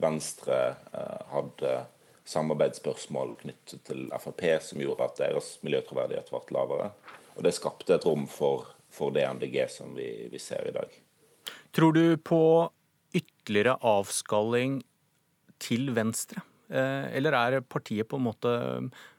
[0.00, 0.60] Venstre
[0.92, 1.72] eh, hadde
[2.30, 6.90] samarbeidsspørsmål knyttet til Frp som gjorde at deres miljøtroverdighet ble lavere.
[7.36, 10.92] Og det skapte et rom for, for det MDG som vi, vi, ser i dag.
[11.74, 12.42] Tror du på
[13.16, 14.80] ytterligere avskalling
[15.62, 16.44] til venstre?
[16.70, 18.52] Eh, eller er partiet på en måte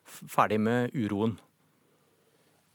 [0.05, 1.37] ferdig med uroen?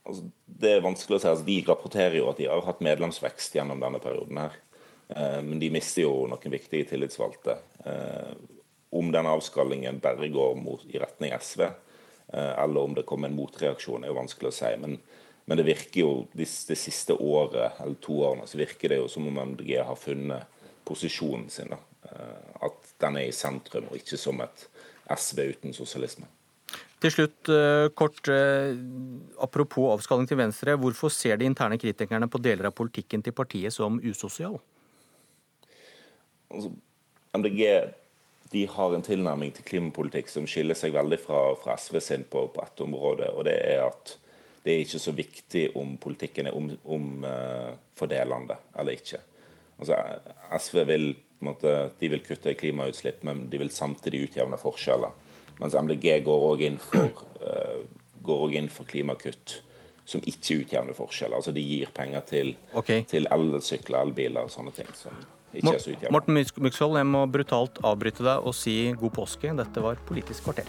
[0.07, 1.30] Altså, det er vanskelig å si.
[1.30, 4.38] Altså, de rapporterer jo at de har hatt medlemsvekst gjennom denne perioden.
[4.44, 4.59] her.
[5.09, 7.59] Eh, men de mister jo noen viktige tillitsvalgte.
[7.84, 8.32] Eh,
[8.96, 13.36] om den avskallingen bare går mot, i retning SV, eh, eller om det kommer en
[13.36, 14.72] motreaksjon, er jo vanskelig å si.
[14.80, 14.98] Men,
[15.44, 19.11] men det virker jo det, det, siste året, eller to årene, så virker det jo
[19.11, 20.46] som om MDG har funnet
[20.86, 21.74] posisjonen sin.
[21.74, 21.82] Da.
[22.11, 24.66] Eh, at den er i sentrum, og ikke som et
[25.12, 26.26] SV uten sosialisme.
[27.03, 28.22] Til slutt, eh, kort,
[29.44, 30.78] apropos avskalling til Venstre.
[30.80, 34.57] Hvorfor ser de interne kritikerne på deler av politikken til partiet som usosial?
[36.51, 36.72] Altså,
[37.36, 37.62] MDG
[38.51, 42.47] de har en tilnærming til klimapolitikk som skiller seg veldig fra, fra SV sin på,
[42.55, 43.30] på ett område.
[43.34, 44.16] og det er at
[44.66, 49.20] det er ikke så viktig om politikken er omfordelende om, uh, eller ikke.
[49.78, 49.94] Altså,
[50.59, 51.07] SV vil,
[51.47, 55.14] måte, vil kutte klimautslipp, men de vil samtidig utjevne forskjeller.
[55.61, 59.61] Mens MDG går òg inn, uh, inn, for klimakutt
[60.07, 61.40] som ikke utjevner forskjeller.
[61.40, 63.07] Altså De gir penger til, okay.
[63.09, 64.90] til elsykler, elbiler og sånne ting.
[64.94, 65.16] som
[65.57, 66.12] ikke er så utjevne.
[66.14, 69.54] Morten Myksvold, jeg må brutalt avbryte deg og si god påske.
[69.57, 70.68] Dette var Politisk kvarter.